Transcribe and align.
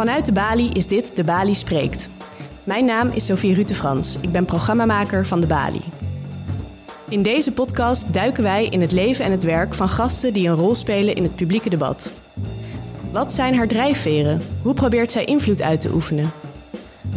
Vanuit 0.00 0.26
de 0.26 0.32
Bali 0.32 0.70
is 0.72 0.86
dit 0.86 1.16
De 1.16 1.24
Bali 1.24 1.54
Spreekt. 1.54 2.10
Mijn 2.64 2.84
naam 2.84 3.08
is 3.08 3.24
Sophie 3.26 3.54
Rutefrans. 3.54 4.16
Ik 4.20 4.32
ben 4.32 4.44
programmamaker 4.44 5.26
van 5.26 5.40
De 5.40 5.46
Bali. 5.46 5.80
In 7.08 7.22
deze 7.22 7.52
podcast 7.52 8.12
duiken 8.12 8.42
wij 8.42 8.66
in 8.66 8.80
het 8.80 8.92
leven 8.92 9.24
en 9.24 9.30
het 9.30 9.42
werk 9.42 9.74
van 9.74 9.88
gasten 9.88 10.32
die 10.32 10.48
een 10.48 10.56
rol 10.56 10.74
spelen 10.74 11.14
in 11.14 11.22
het 11.22 11.34
publieke 11.34 11.70
debat. 11.70 12.12
Wat 13.12 13.32
zijn 13.32 13.54
haar 13.54 13.68
drijfveren? 13.68 14.42
Hoe 14.62 14.74
probeert 14.74 15.10
zij 15.10 15.24
invloed 15.24 15.62
uit 15.62 15.80
te 15.80 15.92
oefenen? 15.94 16.30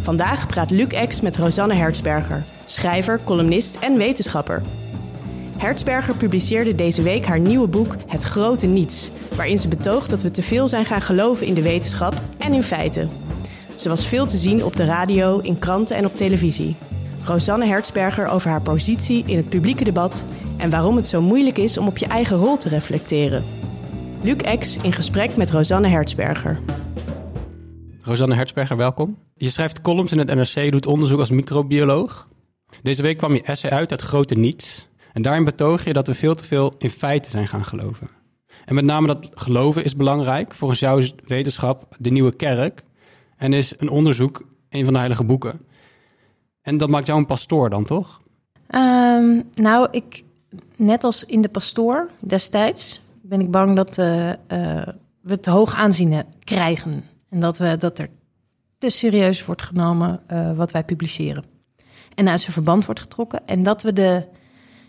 Vandaag 0.02 0.46
praat 0.46 0.70
Luc 0.70 0.88
Ex 0.88 1.20
met 1.20 1.36
Rosanne 1.36 1.74
Hertzberger, 1.74 2.44
schrijver, 2.64 3.20
columnist 3.24 3.76
en 3.80 3.96
wetenschapper. 3.96 4.62
Hertzberger 5.56 6.16
publiceerde 6.16 6.74
deze 6.74 7.02
week 7.02 7.26
haar 7.26 7.40
nieuwe 7.40 7.66
boek 7.66 7.96
Het 8.06 8.22
Grote 8.22 8.66
Niets, 8.66 9.10
waarin 9.36 9.58
ze 9.58 9.68
betoogt 9.68 10.10
dat 10.10 10.22
we 10.22 10.30
te 10.30 10.42
veel 10.42 10.68
zijn 10.68 10.84
gaan 10.84 11.00
geloven 11.00 11.46
in 11.46 11.54
de 11.54 11.62
wetenschap 11.62 12.20
en 12.38 12.52
in 12.52 12.62
feiten. 12.62 13.08
Ze 13.74 13.88
was 13.88 14.06
veel 14.06 14.26
te 14.26 14.36
zien 14.36 14.64
op 14.64 14.76
de 14.76 14.84
radio, 14.84 15.38
in 15.38 15.58
kranten 15.58 15.96
en 15.96 16.06
op 16.06 16.16
televisie. 16.16 16.76
Rosanne 17.24 17.66
Hertzberger 17.66 18.26
over 18.26 18.50
haar 18.50 18.62
positie 18.62 19.24
in 19.26 19.36
het 19.36 19.48
publieke 19.48 19.84
debat 19.84 20.24
en 20.56 20.70
waarom 20.70 20.96
het 20.96 21.08
zo 21.08 21.20
moeilijk 21.20 21.58
is 21.58 21.78
om 21.78 21.86
op 21.86 21.98
je 21.98 22.06
eigen 22.06 22.36
rol 22.36 22.56
te 22.56 22.68
reflecteren. 22.68 23.44
Luc 24.22 24.36
Ex 24.36 24.76
in 24.76 24.92
gesprek 24.92 25.36
met 25.36 25.50
Rosanne 25.50 25.88
Hertzberger. 25.88 26.60
Rosanne 28.00 28.34
Hertzberger, 28.34 28.76
welkom. 28.76 29.18
Je 29.36 29.50
schrijft 29.50 29.80
columns 29.80 30.12
in 30.12 30.18
het 30.18 30.34
NRC, 30.34 30.70
doet 30.70 30.86
onderzoek 30.86 31.18
als 31.18 31.30
microbioloog. 31.30 32.28
Deze 32.82 33.02
week 33.02 33.18
kwam 33.18 33.34
je 33.34 33.42
essay 33.42 33.70
uit, 33.70 33.90
Het 33.90 34.00
Grote 34.00 34.34
Niets. 34.34 34.88
En 35.14 35.22
daarin 35.22 35.44
betoog 35.44 35.84
je 35.84 35.92
dat 35.92 36.06
we 36.06 36.14
veel 36.14 36.34
te 36.34 36.44
veel 36.44 36.74
in 36.78 36.90
feiten 36.90 37.30
zijn 37.30 37.48
gaan 37.48 37.64
geloven. 37.64 38.08
En 38.64 38.74
met 38.74 38.84
name 38.84 39.06
dat 39.06 39.30
geloven 39.34 39.84
is 39.84 39.96
belangrijk. 39.96 40.54
Volgens 40.54 40.80
jou 40.80 41.02
is 41.02 41.14
wetenschap 41.24 41.96
de 41.98 42.10
nieuwe 42.10 42.36
kerk. 42.36 42.82
En 43.36 43.52
is 43.52 43.74
een 43.76 43.88
onderzoek 43.88 44.46
een 44.68 44.84
van 44.84 44.92
de 44.92 44.98
heilige 44.98 45.24
boeken. 45.24 45.60
En 46.62 46.76
dat 46.76 46.88
maakt 46.88 47.06
jou 47.06 47.18
een 47.18 47.26
pastoor 47.26 47.70
dan, 47.70 47.84
toch? 47.84 48.20
Um, 48.74 49.42
nou, 49.54 49.88
ik, 49.90 50.22
net 50.76 51.04
als 51.04 51.24
in 51.24 51.40
de 51.40 51.48
pastoor 51.48 52.10
destijds, 52.20 53.00
ben 53.22 53.40
ik 53.40 53.50
bang 53.50 53.76
dat 53.76 53.98
uh, 53.98 54.28
uh, 54.28 54.86
we 55.20 55.40
te 55.40 55.50
hoog 55.50 55.74
aanzien 55.74 56.24
krijgen. 56.44 57.04
En 57.28 57.40
dat, 57.40 57.58
we, 57.58 57.76
dat 57.76 57.98
er 57.98 58.08
te 58.78 58.90
serieus 58.90 59.44
wordt 59.44 59.62
genomen 59.62 60.20
wat 60.56 60.72
wij 60.72 60.84
publiceren. 60.84 61.44
En 62.14 62.28
uit 62.28 62.40
zijn 62.40 62.52
verband 62.52 62.84
wordt 62.84 63.00
getrokken. 63.00 63.46
En 63.46 63.62
dat 63.62 63.82
we 63.82 63.92
de 63.92 64.24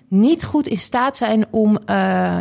niet 0.07 0.43
goed 0.43 0.67
in 0.67 0.77
staat 0.77 1.17
zijn 1.17 1.45
om 1.49 1.71
uh, 1.71 1.77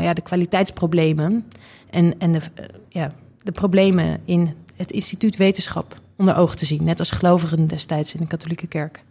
ja, 0.03 0.13
de 0.13 0.23
kwaliteitsproblemen 0.23 1.45
en, 1.91 2.15
en 2.19 2.33
de, 2.33 2.39
uh, 2.39 2.65
ja, 2.89 3.13
de 3.43 3.53
problemen 3.53 4.21
in 4.25 4.55
het 4.77 4.93
instituut 4.93 5.37
wetenschap 5.37 6.01
onder 6.17 6.37
ogen 6.37 6.59
te 6.59 6.67
zien. 6.67 6.85
Net 6.85 6.99
als 6.99 7.11
gelovigen 7.11 7.67
destijds 7.67 8.15
in 8.15 8.21
de 8.21 8.27
katholieke 8.27 8.67
kerk. 8.67 9.03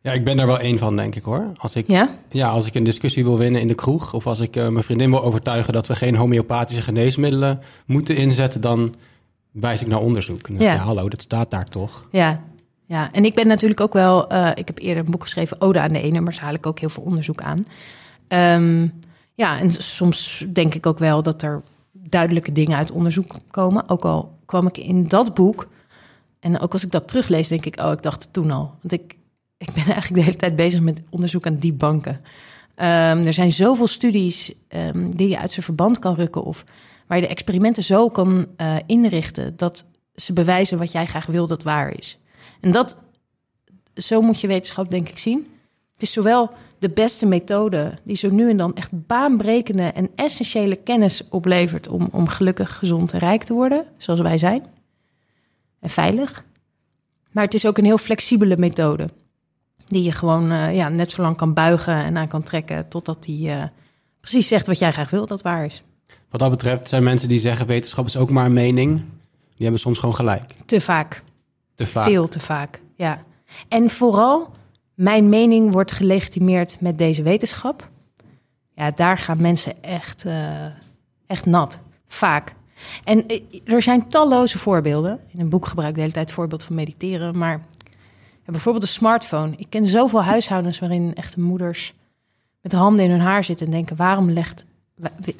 Ja, 0.00 0.12
ik 0.12 0.24
ben 0.24 0.36
daar 0.36 0.46
wel 0.46 0.58
één 0.58 0.78
van, 0.78 0.96
denk 0.96 1.14
ik 1.14 1.22
hoor. 1.22 1.52
Als 1.56 1.76
ik, 1.76 1.86
ja? 1.86 2.18
Ja, 2.28 2.48
als 2.48 2.66
ik 2.66 2.74
een 2.74 2.84
discussie 2.84 3.24
wil 3.24 3.38
winnen 3.38 3.60
in 3.60 3.68
de 3.68 3.74
kroeg... 3.74 4.14
of 4.14 4.26
als 4.26 4.40
ik 4.40 4.56
uh, 4.56 4.68
mijn 4.68 4.84
vriendin 4.84 5.10
wil 5.10 5.22
overtuigen... 5.22 5.72
dat 5.72 5.86
we 5.86 5.94
geen 5.94 6.16
homeopathische 6.16 6.82
geneesmiddelen 6.82 7.60
moeten 7.86 8.16
inzetten... 8.16 8.60
dan 8.60 8.94
wijs 9.50 9.80
ik 9.80 9.86
naar 9.86 10.00
onderzoek. 10.00 10.48
En, 10.48 10.58
ja. 10.58 10.72
ja, 10.72 10.76
hallo, 10.76 11.08
dat 11.08 11.22
staat 11.22 11.50
daar 11.50 11.68
toch? 11.68 12.08
Ja, 12.10 12.42
ja, 12.86 13.12
en 13.12 13.24
ik 13.24 13.34
ben 13.34 13.46
natuurlijk 13.46 13.80
ook 13.80 13.92
wel. 13.92 14.32
Uh, 14.32 14.50
ik 14.54 14.66
heb 14.66 14.78
eerder 14.78 15.04
een 15.04 15.10
boek 15.10 15.22
geschreven, 15.22 15.60
Ode 15.60 15.80
aan 15.80 15.92
de 15.92 16.06
E-nummers. 16.06 16.40
Haal 16.40 16.54
ik 16.54 16.66
ook 16.66 16.78
heel 16.78 16.88
veel 16.88 17.02
onderzoek 17.02 17.40
aan. 17.40 17.64
Um, 18.28 18.92
ja, 19.34 19.58
en 19.58 19.70
soms 19.70 20.46
denk 20.52 20.74
ik 20.74 20.86
ook 20.86 20.98
wel 20.98 21.22
dat 21.22 21.42
er 21.42 21.62
duidelijke 21.92 22.52
dingen 22.52 22.76
uit 22.76 22.90
onderzoek 22.90 23.34
komen. 23.50 23.88
Ook 23.88 24.04
al 24.04 24.38
kwam 24.46 24.66
ik 24.66 24.78
in 24.78 25.08
dat 25.08 25.34
boek. 25.34 25.68
En 26.40 26.60
ook 26.60 26.72
als 26.72 26.84
ik 26.84 26.90
dat 26.90 27.08
teruglees, 27.08 27.48
denk 27.48 27.64
ik, 27.64 27.80
oh, 27.80 27.92
ik 27.92 28.02
dacht 28.02 28.32
toen 28.32 28.50
al. 28.50 28.74
Want 28.80 28.92
ik, 28.92 29.16
ik 29.58 29.70
ben 29.74 29.84
eigenlijk 29.92 30.14
de 30.14 30.22
hele 30.22 30.36
tijd 30.36 30.56
bezig 30.56 30.80
met 30.80 31.02
onderzoek 31.10 31.46
aan 31.46 31.56
die 31.56 31.72
banken. 31.72 32.20
Um, 32.76 33.26
er 33.26 33.32
zijn 33.32 33.52
zoveel 33.52 33.86
studies 33.86 34.52
um, 34.68 35.16
die 35.16 35.28
je 35.28 35.38
uit 35.38 35.50
zijn 35.50 35.64
verband 35.64 35.98
kan 35.98 36.14
rukken. 36.14 36.44
Of 36.44 36.64
waar 37.06 37.18
je 37.18 37.24
de 37.24 37.30
experimenten 37.30 37.82
zo 37.82 38.08
kan 38.08 38.46
uh, 38.56 38.76
inrichten 38.86 39.56
dat 39.56 39.84
ze 40.14 40.32
bewijzen 40.32 40.78
wat 40.78 40.92
jij 40.92 41.06
graag 41.06 41.26
wil 41.26 41.46
dat 41.46 41.62
waar 41.62 41.96
is. 41.96 42.18
En 42.64 42.70
dat, 42.70 42.96
zo 43.94 44.20
moet 44.20 44.40
je 44.40 44.46
wetenschap 44.46 44.90
denk 44.90 45.08
ik 45.08 45.18
zien. 45.18 45.46
Het 45.92 46.02
is 46.02 46.12
zowel 46.12 46.50
de 46.78 46.90
beste 46.90 47.26
methode 47.26 47.98
die 48.02 48.16
zo 48.16 48.30
nu 48.30 48.50
en 48.50 48.56
dan 48.56 48.76
echt 48.76 49.06
baanbrekende 49.06 49.82
en 49.82 50.10
essentiële 50.14 50.76
kennis 50.76 51.28
oplevert 51.28 51.88
om, 51.88 52.08
om 52.12 52.28
gelukkig, 52.28 52.76
gezond 52.76 53.12
en 53.12 53.18
rijk 53.18 53.42
te 53.44 53.52
worden, 53.52 53.86
zoals 53.96 54.20
wij 54.20 54.38
zijn. 54.38 54.64
En 55.80 55.90
veilig. 55.90 56.44
Maar 57.30 57.44
het 57.44 57.54
is 57.54 57.66
ook 57.66 57.78
een 57.78 57.84
heel 57.84 57.98
flexibele 57.98 58.56
methode. 58.56 59.08
Die 59.86 60.02
je 60.02 60.12
gewoon 60.12 60.52
uh, 60.52 60.74
ja, 60.74 60.88
net 60.88 61.12
zo 61.12 61.22
lang 61.22 61.36
kan 61.36 61.54
buigen 61.54 61.94
en 61.94 62.16
aan 62.16 62.28
kan 62.28 62.42
trekken 62.42 62.88
totdat 62.88 63.22
die 63.22 63.48
uh, 63.48 63.64
precies 64.20 64.48
zegt 64.48 64.66
wat 64.66 64.78
jij 64.78 64.92
graag 64.92 65.10
wil, 65.10 65.26
dat 65.26 65.42
waar 65.42 65.64
is. 65.64 65.82
Wat 66.30 66.40
dat 66.40 66.50
betreft 66.50 66.88
zijn 66.88 67.02
mensen 67.02 67.28
die 67.28 67.38
zeggen 67.38 67.66
wetenschap 67.66 68.06
is 68.06 68.16
ook 68.16 68.30
maar 68.30 68.44
een 68.44 68.52
mening, 68.52 68.96
die 69.54 69.62
hebben 69.62 69.80
soms 69.80 69.98
gewoon 69.98 70.14
gelijk. 70.14 70.54
Te 70.64 70.80
vaak. 70.80 71.22
Te 71.74 71.86
vaak. 71.86 72.04
Veel 72.04 72.28
te 72.28 72.40
vaak, 72.40 72.80
ja. 72.96 73.22
En 73.68 73.90
vooral, 73.90 74.50
mijn 74.94 75.28
mening 75.28 75.72
wordt 75.72 75.92
gelegitimeerd 75.92 76.80
met 76.80 76.98
deze 76.98 77.22
wetenschap. 77.22 77.90
Ja, 78.74 78.90
daar 78.90 79.18
gaan 79.18 79.40
mensen 79.40 79.82
echt, 79.82 80.24
uh, 80.24 80.66
echt 81.26 81.46
nat. 81.46 81.80
Vaak. 82.06 82.54
En 83.04 83.26
er 83.64 83.82
zijn 83.82 84.08
talloze 84.08 84.58
voorbeelden. 84.58 85.20
In 85.26 85.40
een 85.40 85.48
boek 85.48 85.66
gebruik 85.66 85.88
ik 85.88 85.94
de 85.94 86.00
hele 86.00 86.12
tijd 86.12 86.26
het 86.26 86.34
voorbeeld 86.34 86.62
van 86.62 86.76
mediteren. 86.76 87.38
Maar 87.38 87.60
bijvoorbeeld 88.44 88.84
de 88.84 88.90
smartphone. 88.90 89.52
Ik 89.56 89.66
ken 89.68 89.86
zoveel 89.86 90.22
huishoudens 90.22 90.78
waarin 90.78 91.14
echte 91.14 91.40
moeders 91.40 91.94
met 92.60 92.70
de 92.70 92.76
handen 92.76 93.04
in 93.04 93.10
hun 93.10 93.20
haar 93.20 93.44
zitten 93.44 93.66
en 93.66 93.72
denken: 93.72 93.96
waarom 93.96 94.30
legt, 94.30 94.64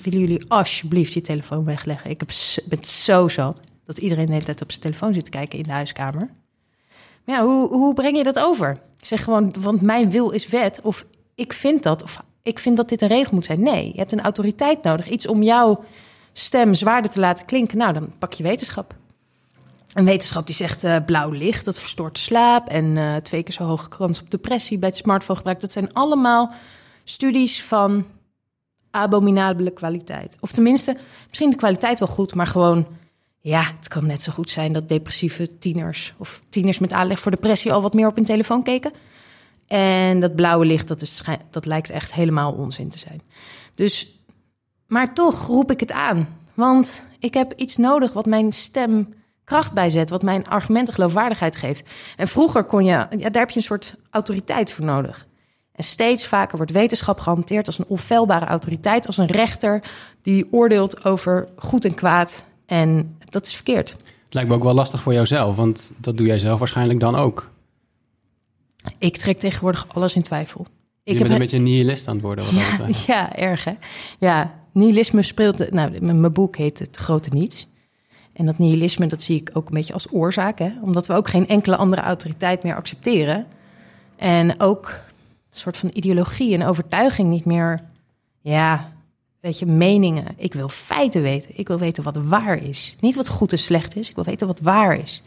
willen 0.03 0.21
jullie 0.21 0.45
alsjeblieft 0.49 1.13
je 1.13 1.21
telefoon 1.21 1.65
wegleggen? 1.65 2.11
Ik 2.11 2.21
heb, 2.21 2.31
ben 2.65 2.85
zo 2.85 3.29
zat 3.29 3.61
dat 3.87 3.99
iedereen 3.99 4.27
de 4.27 4.33
hele 4.33 4.45
tijd 4.45 4.63
op 4.63 4.71
zijn 4.71 4.83
telefoon 4.83 5.15
zit 5.15 5.25
te 5.25 5.31
kijken 5.31 5.59
in 5.59 5.65
de 5.65 5.73
huiskamer. 5.73 6.31
Maar 7.25 7.37
ja, 7.37 7.45
hoe, 7.45 7.69
hoe 7.69 7.95
breng 7.95 8.17
je 8.17 8.25
dat 8.25 8.39
over? 8.39 8.71
Ik 8.99 9.05
zeg 9.05 9.25
gewoon, 9.25 9.55
want 9.59 9.81
mijn 9.81 10.11
wil 10.11 10.31
is 10.31 10.49
wet, 10.49 10.81
of 10.83 11.07
ik 11.35 11.53
vind 11.53 11.83
dat, 11.83 12.03
of 12.03 12.23
ik 12.43 12.59
vind 12.59 12.77
dat 12.77 12.89
dit 12.89 13.03
een 13.03 13.09
regel 13.09 13.35
moet 13.35 13.45
zijn. 13.45 13.63
Nee, 13.63 13.87
je 13.93 13.99
hebt 13.99 14.13
een 14.13 14.21
autoriteit 14.21 14.83
nodig, 14.83 15.09
iets 15.09 15.27
om 15.27 15.43
jouw 15.43 15.85
stem 16.33 16.75
zwaarder 16.75 17.11
te 17.11 17.21
laten 17.21 17.47
klinken. 17.47 17.79
Nou, 17.79 17.93
dan 17.93 18.13
pak 18.19 18.33
je 18.33 18.43
wetenschap. 18.43 18.95
Een 19.95 20.05
wetenschap 20.05 20.47
die 20.47 20.55
zegt 20.55 20.85
uh, 20.85 20.97
blauw 21.07 21.31
licht, 21.31 21.65
dat 21.65 21.79
verstoort 21.79 22.19
slaap. 22.19 22.69
En 22.69 22.85
uh, 22.85 23.17
twee 23.17 23.43
keer 23.43 23.55
zo 23.55 23.65
hoge 23.65 23.89
kans 23.89 24.21
op 24.21 24.31
depressie 24.31 24.79
bij 24.79 24.89
het 24.89 24.99
smartphone 24.99 25.39
gebruik. 25.39 25.61
Dat 25.61 25.73
zijn 25.73 25.93
allemaal 25.93 26.53
studies 27.05 27.63
van 27.63 28.07
abominabele 28.91 29.71
kwaliteit. 29.71 30.37
Of 30.41 30.53
tenminste, 30.53 30.97
misschien 31.29 31.51
de 31.51 31.57
kwaliteit 31.57 31.99
wel 31.99 32.09
goed, 32.09 32.35
maar 32.35 32.47
gewoon 32.47 32.87
ja, 33.47 33.63
het 33.77 33.89
kan 33.89 34.07
net 34.07 34.23
zo 34.23 34.33
goed 34.33 34.51
zijn 34.51 34.73
dat 34.73 34.89
depressieve 34.89 35.59
tieners 35.59 36.15
of 36.17 36.41
tieners 36.49 36.79
met 36.79 36.93
aanleg 36.93 37.21
voor 37.21 37.31
depressie 37.31 37.73
al 37.73 37.83
wat 37.83 37.95
meer 37.95 38.07
op 38.07 38.15
hun 38.15 38.25
telefoon 38.25 38.63
keken. 38.63 38.93
En 39.67 40.21
dat 40.21 40.35
blauwe 40.35 40.65
licht, 40.65 40.89
dat, 40.89 41.03
is, 41.03 41.23
dat 41.51 41.67
lijkt 41.67 41.91
echt 41.91 42.13
helemaal 42.13 42.53
onzin 42.53 42.89
te 42.89 42.99
zijn. 42.99 43.23
Dus, 43.75 44.21
maar 44.87 45.15
toch 45.15 45.47
roep 45.47 45.71
ik 45.71 45.81
het 45.81 45.93
aan. 45.93 46.39
Want 46.55 47.03
ik 47.19 47.35
heb 47.35 47.53
iets 47.57 47.77
nodig 47.77 48.13
wat 48.13 48.27
mijn 48.27 48.53
stem 48.53 49.15
kracht 49.45 49.73
bijzet, 49.73 50.11
wat 50.11 50.23
mijn 50.23 50.49
argumenten 50.49 50.95
geloofwaardigheid 50.95 51.57
geeft. 51.57 51.91
En 52.17 52.29
vroeger 52.29 52.65
kon 52.65 52.85
je, 52.85 52.91
ja, 52.91 53.07
daar 53.31 53.43
heb 53.43 53.51
je 53.51 53.57
een 53.57 53.63
soort 53.63 53.95
autoriteit 54.11 54.71
voor 54.71 54.85
nodig. 54.85 55.27
En 55.73 55.85
steeds 55.85 56.27
vaker 56.27 56.57
wordt 56.57 56.73
wetenschap 56.73 57.21
gehanteerd 57.21 57.67
als 57.67 57.79
een 57.79 57.89
onfeilbare 57.89 58.47
autoriteit, 58.47 59.07
als 59.07 59.17
een 59.17 59.27
rechter 59.27 59.83
die 60.23 60.53
oordeelt 60.53 61.05
over 61.05 61.49
goed 61.57 61.85
en 61.85 61.95
kwaad. 61.95 62.45
En 62.67 63.19
dat 63.31 63.47
is 63.47 63.55
verkeerd. 63.55 63.91
Het 64.25 64.35
lijkt 64.35 64.49
me 64.49 64.55
ook 64.55 64.63
wel 64.63 64.75
lastig 64.75 65.03
voor 65.03 65.13
jouzelf, 65.13 65.57
want 65.57 65.93
dat 65.97 66.17
doe 66.17 66.27
jij 66.27 66.39
zelf 66.39 66.59
waarschijnlijk 66.59 67.01
dan 67.01 67.15
ook. 67.15 67.51
Ik 68.99 69.17
trek 69.17 69.39
tegenwoordig 69.39 69.87
alles 69.89 70.15
in 70.15 70.23
twijfel. 70.23 70.67
Je 71.03 71.13
ik 71.13 71.19
bent 71.19 71.31
een 71.31 71.39
beetje 71.39 71.57
een 71.57 71.63
nihilist 71.63 72.09
aan 72.09 72.15
het 72.15 72.25
worden. 72.25 72.45
Wat 72.45 72.55
ja, 73.05 73.15
ja, 73.15 73.37
erg 73.37 73.65
hè. 73.65 73.73
Ja, 74.19 74.55
nihilisme 74.73 75.23
speelt... 75.23 75.71
Nou, 75.71 76.01
mijn 76.01 76.33
boek 76.33 76.57
heet 76.57 76.79
Het 76.79 76.97
Grote 76.97 77.31
Niets. 77.33 77.69
En 78.33 78.47
dat 78.47 78.59
nihilisme, 78.59 79.07
dat 79.07 79.23
zie 79.23 79.41
ik 79.41 79.51
ook 79.53 79.67
een 79.67 79.75
beetje 79.75 79.93
als 79.93 80.13
oorzaak. 80.13 80.59
Hè? 80.59 80.71
Omdat 80.83 81.07
we 81.07 81.15
ook 81.15 81.29
geen 81.29 81.49
enkele 81.49 81.77
andere 81.77 82.03
autoriteit 82.03 82.63
meer 82.63 82.77
accepteren. 82.77 83.47
En 84.17 84.61
ook 84.61 84.87
een 85.51 85.59
soort 85.59 85.77
van 85.77 85.91
ideologie 85.93 86.55
en 86.55 86.67
overtuiging 86.67 87.29
niet 87.29 87.45
meer... 87.45 87.83
Ja, 88.41 88.93
weet 89.45 89.59
je, 89.59 89.67
meningen. 89.67 90.25
Ik 90.37 90.53
wil 90.55 90.69
feiten 90.69 91.23
weten. 91.23 91.51
Ik 91.55 91.69
wil 91.69 91.79
weten 91.79 92.03
wat 92.03 92.17
waar 92.17 92.63
is. 92.63 92.97
Niet 93.01 93.15
wat 93.15 93.29
goed 93.29 93.53
en 93.53 93.59
slecht 93.59 93.97
is. 93.97 94.09
Ik 94.09 94.15
wil 94.15 94.25
weten 94.25 94.47
wat 94.47 94.61
waar 94.61 94.97
is. 94.97 95.23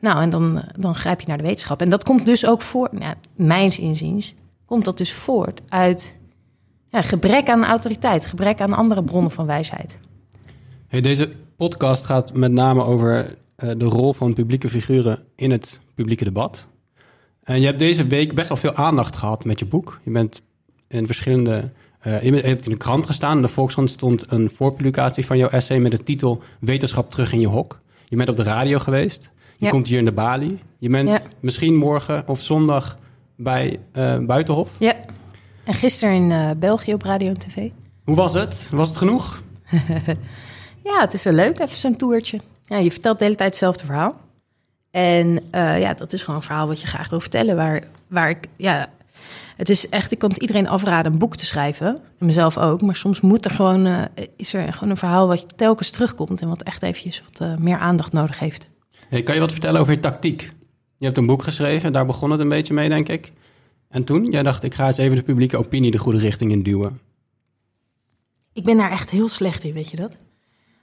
Nou, 0.00 0.22
en 0.22 0.30
dan, 0.30 0.64
dan 0.78 0.94
grijp 0.94 1.20
je 1.20 1.26
naar 1.26 1.36
de 1.36 1.42
wetenschap. 1.42 1.80
En 1.80 1.88
dat 1.88 2.04
komt 2.04 2.26
dus 2.26 2.46
ook 2.46 2.62
voor, 2.62 2.88
nou, 2.92 3.14
mijns 3.36 3.78
inziens, 3.78 4.34
komt 4.64 4.84
dat 4.84 4.98
dus 4.98 5.12
voort 5.12 5.60
uit 5.68 6.18
ja, 6.90 7.02
gebrek 7.02 7.48
aan 7.48 7.64
autoriteit, 7.64 8.26
gebrek 8.26 8.60
aan 8.60 8.72
andere 8.72 9.02
bronnen 9.02 9.30
van 9.30 9.46
wijsheid. 9.46 9.98
Hey, 10.88 11.00
deze 11.00 11.32
podcast 11.56 12.04
gaat 12.04 12.34
met 12.34 12.52
name 12.52 12.82
over 12.82 13.36
eh, 13.56 13.70
de 13.76 13.84
rol 13.84 14.12
van 14.12 14.34
publieke 14.34 14.68
figuren 14.68 15.24
in 15.36 15.50
het 15.50 15.80
publieke 15.94 16.24
debat. 16.24 16.68
En 17.42 17.60
je 17.60 17.66
hebt 17.66 17.78
deze 17.78 18.06
week 18.06 18.34
best 18.34 18.48
wel 18.48 18.56
veel 18.56 18.74
aandacht 18.74 19.16
gehad 19.16 19.44
met 19.44 19.58
je 19.58 19.66
boek. 19.66 20.00
Je 20.04 20.10
bent 20.10 20.42
in 20.88 21.06
verschillende. 21.06 21.70
Eh, 22.06 22.22
je 22.22 22.34
hebt 22.36 22.64
in 22.64 22.70
de 22.70 22.76
krant 22.76 23.06
gestaan. 23.06 23.36
In 23.36 23.42
de 23.42 23.48
Volkskrant 23.48 23.90
stond 23.90 24.24
een 24.28 24.50
voorpublicatie 24.50 25.26
van 25.26 25.38
jouw 25.38 25.48
essay 25.48 25.78
met 25.78 25.90
de 25.90 26.02
titel 26.02 26.42
Wetenschap 26.60 27.10
terug 27.10 27.32
in 27.32 27.40
je 27.40 27.46
hok. 27.46 27.80
Je 28.08 28.16
bent 28.16 28.28
op 28.28 28.36
de 28.36 28.42
radio 28.42 28.78
geweest. 28.78 29.30
Je 29.56 29.64
Ja. 29.64 29.70
komt 29.70 29.88
hier 29.88 29.98
in 29.98 30.04
de 30.04 30.12
Bali. 30.12 30.58
Je 30.78 30.88
bent 30.88 31.06
Ja. 31.08 31.20
misschien 31.40 31.76
morgen 31.76 32.28
of 32.28 32.40
zondag 32.40 32.98
bij 33.36 33.78
eh, 33.92 34.18
Buitenhof. 34.18 34.70
Ja. 34.78 34.94
En 35.64 35.74
gisteren 35.74 36.14
in 36.14 36.30
eh, 36.32 36.50
België 36.58 36.94
op 36.94 37.02
radio 37.02 37.28
en 37.28 37.38
tv. 37.38 37.68
Hoe 38.04 38.16
was 38.16 38.32
het? 38.32 38.68
Was 38.72 38.88
het 38.88 38.96
genoeg? 38.96 39.42
Ja, 40.84 41.00
het 41.00 41.14
is 41.14 41.22
wel 41.24 41.32
leuk, 41.32 41.58
even 41.58 41.76
zo'n 41.76 41.96
toertje. 41.96 42.40
Ja, 42.66 42.76
je 42.76 42.90
vertelt 42.90 43.18
de 43.18 43.24
hele 43.24 43.36
tijd 43.36 43.50
hetzelfde 43.50 43.84
verhaal. 43.84 44.16
En 44.90 45.40
eh, 45.50 45.80
ja, 45.80 45.94
dat 45.94 46.12
is 46.12 46.20
gewoon 46.20 46.36
een 46.36 46.42
verhaal 46.42 46.66
wat 46.66 46.80
je 46.80 46.86
graag 46.86 47.08
wil 47.08 47.20
vertellen. 47.20 47.56
Waar, 47.56 47.82
waar 48.08 48.30
ik, 48.30 48.46
ja, 48.56 48.88
het 49.56 49.70
is 49.70 49.88
echt, 49.88 50.12
ik 50.12 50.18
kan 50.18 50.30
het 50.30 50.40
iedereen 50.40 50.68
afraden 50.68 51.12
een 51.12 51.18
boek 51.18 51.36
te 51.36 51.46
schrijven. 51.46 51.86
En 52.18 52.26
mezelf 52.26 52.58
ook. 52.58 52.82
Maar 52.82 52.96
soms 52.96 53.20
moet 53.20 53.44
er 53.44 53.50
gewoon, 53.50 53.86
eh, 53.86 54.24
is 54.36 54.54
er 54.54 54.72
gewoon 54.72 54.90
een 54.90 54.96
verhaal 54.96 55.26
wat 55.26 55.58
telkens 55.58 55.90
terugkomt. 55.90 56.40
En 56.40 56.48
wat 56.48 56.62
echt 56.62 56.82
eventjes 56.82 57.22
wat 57.22 57.40
eh, 57.40 57.56
meer 57.56 57.78
aandacht 57.78 58.12
nodig 58.12 58.38
heeft. 58.38 58.68
Hey, 59.08 59.22
kan 59.22 59.34
je 59.34 59.40
wat 59.40 59.52
vertellen 59.52 59.80
over 59.80 59.92
je 59.92 60.00
tactiek? 60.00 60.52
Je 60.98 61.04
hebt 61.04 61.18
een 61.18 61.26
boek 61.26 61.42
geschreven, 61.42 61.92
daar 61.92 62.06
begon 62.06 62.30
het 62.30 62.40
een 62.40 62.48
beetje 62.48 62.74
mee, 62.74 62.88
denk 62.88 63.08
ik. 63.08 63.32
En 63.88 64.04
toen, 64.04 64.24
jij 64.24 64.42
dacht, 64.42 64.62
ik 64.62 64.74
ga 64.74 64.86
eens 64.86 64.96
even 64.96 65.16
de 65.16 65.22
publieke 65.22 65.56
opinie 65.56 65.90
de 65.90 65.98
goede 65.98 66.18
richting 66.18 66.52
in 66.52 66.62
duwen. 66.62 67.00
Ik 68.52 68.64
ben 68.64 68.76
daar 68.76 68.90
echt 68.90 69.10
heel 69.10 69.28
slecht 69.28 69.64
in, 69.64 69.72
weet 69.72 69.90
je 69.90 69.96
dat? 69.96 70.16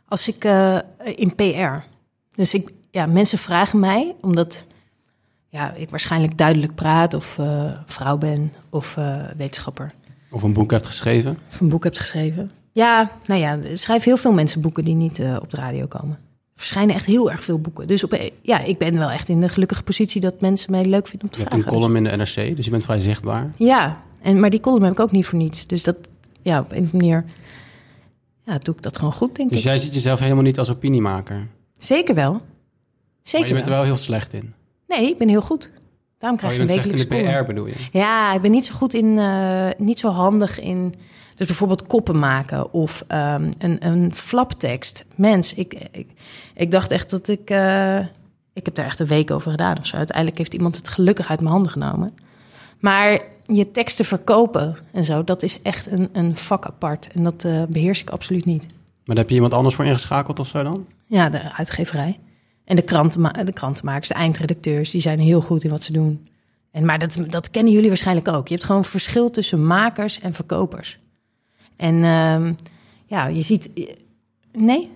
Als 0.07 0.27
ik 0.27 0.43
eh, 0.43 0.77
in 1.15 1.35
PR. 1.35 1.87
Dus 2.35 2.53
ik, 2.53 2.71
ja, 2.91 3.05
mensen 3.05 3.37
vragen 3.37 3.79
mij, 3.79 4.15
omdat 4.21 4.65
ja, 5.53 5.73
ik 5.73 5.89
waarschijnlijk 5.89 6.37
duidelijk 6.37 6.75
praat, 6.75 7.13
of 7.13 7.37
eh, 7.39 7.71
vrouw 7.85 8.17
ben, 8.17 8.53
of 8.69 8.97
eh, 8.97 9.21
wetenschapper, 9.37 9.93
Of 10.31 10.43
een 10.43 10.53
boek 10.53 10.71
hebt 10.71 10.85
geschreven. 10.85 11.37
of 11.51 11.59
een 11.59 11.69
boek 11.69 11.83
hebt 11.83 11.99
geschreven. 11.99 12.51
Ja, 12.71 13.11
nou 13.25 13.39
ja, 13.41 13.57
er 13.69 13.77
schrijven 13.77 14.05
heel 14.11 14.17
veel 14.17 14.31
mensen 14.33 14.61
boeken 14.61 14.83
die 14.85 14.95
niet 14.95 15.19
eh, 15.19 15.37
op 15.41 15.49
de 15.49 15.57
radio 15.57 15.85
komen. 15.87 16.15
Er 16.55 16.59
verschijnen 16.59 16.95
echt 16.95 17.05
heel 17.05 17.31
erg 17.31 17.43
veel 17.43 17.59
boeken. 17.59 17.87
Dus 17.87 18.03
op, 18.03 18.17
ja, 18.41 18.59
ik 18.59 18.77
ben 18.77 18.97
wel 18.97 19.09
echt 19.09 19.29
in 19.29 19.41
de 19.41 19.49
gelukkige 19.49 19.83
positie 19.83 20.21
dat 20.21 20.41
mensen 20.41 20.71
mij 20.71 20.85
leuk 20.85 21.07
vinden 21.07 21.27
om 21.27 21.33
te 21.33 21.37
Je 21.39 21.43
hebt 21.43 21.55
vragen. 21.55 21.73
een 21.73 21.79
column 21.79 21.95
in 21.95 22.03
de 22.03 22.17
NRC, 22.17 22.55
dus 22.55 22.65
je 22.65 22.71
bent 22.71 22.83
vrij 22.85 22.99
zichtbaar. 22.99 23.51
Ja, 23.57 24.01
en, 24.21 24.39
maar 24.39 24.49
die 24.49 24.59
column 24.59 24.83
heb 24.83 24.91
ik 24.91 24.99
ook 24.99 25.11
niet 25.11 25.25
voor 25.25 25.39
niets. 25.39 25.67
Dus 25.67 25.83
dat, 25.83 25.95
ja, 26.41 26.59
op 26.59 26.71
een 26.71 26.89
manier 26.93 27.25
ja, 28.45 28.57
doe 28.57 28.75
ik 28.75 28.81
dat 28.81 28.97
gewoon 28.97 29.13
goed, 29.13 29.35
denk 29.35 29.49
Dus 29.49 29.57
ik. 29.57 29.63
jij 29.63 29.77
ziet 29.77 29.93
jezelf 29.93 30.19
helemaal 30.19 30.43
niet 30.43 30.59
als 30.59 30.69
opiniemaker. 30.69 31.47
Zeker 31.77 32.15
wel. 32.15 32.31
Maar 32.31 32.41
Zeker 33.23 33.47
je 33.47 33.53
bent 33.53 33.65
er 33.65 33.71
wel 33.71 33.83
heel 33.83 33.97
slecht 33.97 34.33
in. 34.33 34.53
Nee, 34.87 35.09
ik 35.09 35.17
ben 35.17 35.29
heel 35.29 35.41
goed. 35.41 35.71
Daarom 36.17 36.39
Oh, 36.39 36.45
krijg 36.45 36.53
je 36.53 36.67
je 36.67 36.75
een 36.75 36.81
slecht 36.81 37.09
in 37.11 37.25
de 37.25 37.39
PR 37.39 37.45
bedoel 37.45 37.65
je? 37.65 37.73
Ja, 37.91 38.33
ik 38.33 38.41
ben 38.41 38.51
niet 38.51 38.65
zo 38.65 38.73
goed 38.73 38.93
in, 38.93 39.17
eh, 39.17 39.67
niet 39.77 39.99
zo 39.99 40.09
handig 40.09 40.59
in, 40.59 40.93
dus 41.35 41.47
bijvoorbeeld 41.47 41.87
koppen 41.87 42.19
maken 42.19 42.73
of 42.73 43.03
ehm, 43.07 43.51
een, 43.57 43.85
een 43.85 44.13
flaptekst. 44.13 45.05
Mens, 45.15 45.53
ik, 45.53 45.73
ik, 45.91 46.07
ik 46.53 46.71
dacht 46.71 46.91
echt 46.91 47.09
dat 47.09 47.27
ik, 47.27 47.49
eh, 47.49 47.99
ik 48.53 48.65
heb 48.65 48.75
daar 48.75 48.85
echt 48.85 48.99
een 48.99 49.07
week 49.07 49.31
over 49.31 49.51
gedaan 49.51 49.77
of 49.77 49.85
zo. 49.85 49.95
Uiteindelijk 49.95 50.37
heeft 50.37 50.53
iemand 50.53 50.75
het 50.75 50.87
gelukkig 50.87 51.29
uit 51.29 51.39
mijn 51.39 51.51
handen 51.51 51.71
genomen. 51.71 52.13
Maar 52.79 53.21
je 53.43 53.71
teksten 53.71 54.05
verkopen 54.05 54.75
en 54.91 55.03
zo, 55.03 55.23
dat 55.23 55.43
is 55.43 55.61
echt 55.61 55.91
een, 55.91 56.09
een 56.13 56.35
vak 56.37 56.65
apart. 56.65 57.09
En 57.13 57.23
dat 57.23 57.43
eh, 57.43 57.63
beheers 57.69 58.01
ik 58.01 58.09
absoluut 58.09 58.45
niet. 58.45 58.63
Maar 58.63 59.15
daar 59.15 59.17
heb 59.17 59.29
je 59.29 59.35
iemand 59.35 59.53
anders 59.53 59.75
voor 59.75 59.85
ingeschakeld 59.85 60.39
of 60.39 60.47
zo 60.47 60.63
dan? 60.63 60.85
Ja, 61.07 61.29
de 61.29 61.53
uitgeverij. 61.53 62.19
En 62.65 62.75
de, 62.75 62.81
krantenma 62.81 63.31
de 63.31 63.53
krantenmakers, 63.53 64.07
de 64.07 64.13
eindredacteurs, 64.13 64.91
die 64.91 65.01
zijn 65.01 65.19
heel 65.19 65.41
goed 65.41 65.63
in 65.63 65.69
wat 65.69 65.83
ze 65.83 65.91
doen. 65.91 66.27
En, 66.71 66.85
maar 66.85 66.99
dat, 66.99 67.17
dat 67.29 67.51
kennen 67.51 67.73
jullie 67.73 67.87
waarschijnlijk 67.87 68.27
ook. 68.27 68.47
Je 68.47 68.53
hebt 68.53 68.65
gewoon 68.65 68.85
verschil 68.85 69.29
tussen 69.29 69.65
makers 69.65 70.19
en 70.19 70.33
verkopers. 70.33 70.99
En 71.75 72.03
ehm, 72.03 72.53
ja, 73.05 73.27
je 73.27 73.41
ziet... 73.41 73.69
Nee? 74.51 74.89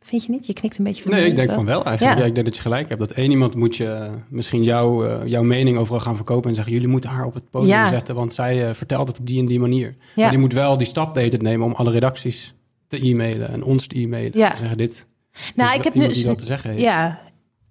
Vind 0.00 0.24
je 0.24 0.30
niet? 0.30 0.46
Je 0.46 0.52
knikt 0.52 0.78
een 0.78 0.84
beetje 0.84 1.02
van 1.02 1.12
Nee, 1.12 1.26
ik 1.26 1.36
denk 1.36 1.50
van 1.50 1.64
wel 1.64 1.84
eigenlijk. 1.84 2.16
Ja. 2.16 2.22
Ja. 2.22 2.28
ik 2.28 2.34
denk 2.34 2.46
dat 2.46 2.56
je 2.56 2.62
gelijk 2.62 2.88
hebt. 2.88 3.00
Dat 3.00 3.10
één 3.10 3.30
iemand 3.30 3.54
moet 3.54 3.76
je 3.76 4.10
misschien 4.28 4.62
jouw, 4.62 5.04
eh, 5.04 5.26
jouw 5.26 5.42
mening 5.42 5.78
overal 5.78 6.00
gaan 6.00 6.16
verkopen 6.16 6.48
en 6.48 6.54
zeggen... 6.54 6.72
jullie 6.72 6.88
moeten 6.88 7.10
haar 7.10 7.24
op 7.24 7.34
het 7.34 7.50
podium 7.50 7.70
Ja. 7.70 7.88
zetten, 7.88 8.14
want 8.14 8.34
zij 8.34 8.68
eh, 8.68 8.74
vertelt 8.74 9.08
het 9.08 9.18
op 9.18 9.26
die 9.26 9.40
en 9.40 9.46
die 9.46 9.60
manier. 9.60 9.96
Ja. 10.14 10.22
Maar 10.22 10.30
die 10.30 10.38
moet 10.38 10.52
wel 10.52 10.76
die 10.76 10.86
stap 10.86 11.14
te 11.14 11.36
nemen 11.38 11.66
om 11.66 11.72
alle 11.72 11.90
redacties 11.90 12.54
te 12.88 13.06
e-mailen 13.06 13.48
en 13.48 13.64
ons 13.64 13.86
te 13.86 13.98
e-mailen. 13.98 14.38
Ja. 14.38 14.50
En 14.50 14.56
zeggen 14.56 14.76
dit 14.76 15.06
Nou, 15.54 15.70
is 15.70 15.76
ik 15.76 15.84
heb 15.84 15.94
nu... 15.94 16.08
die 16.08 16.24
dat 16.24 16.38
te 16.38 16.44
zeggen 16.44 16.70
heeft. 16.70 16.82
Ja, 16.82 17.20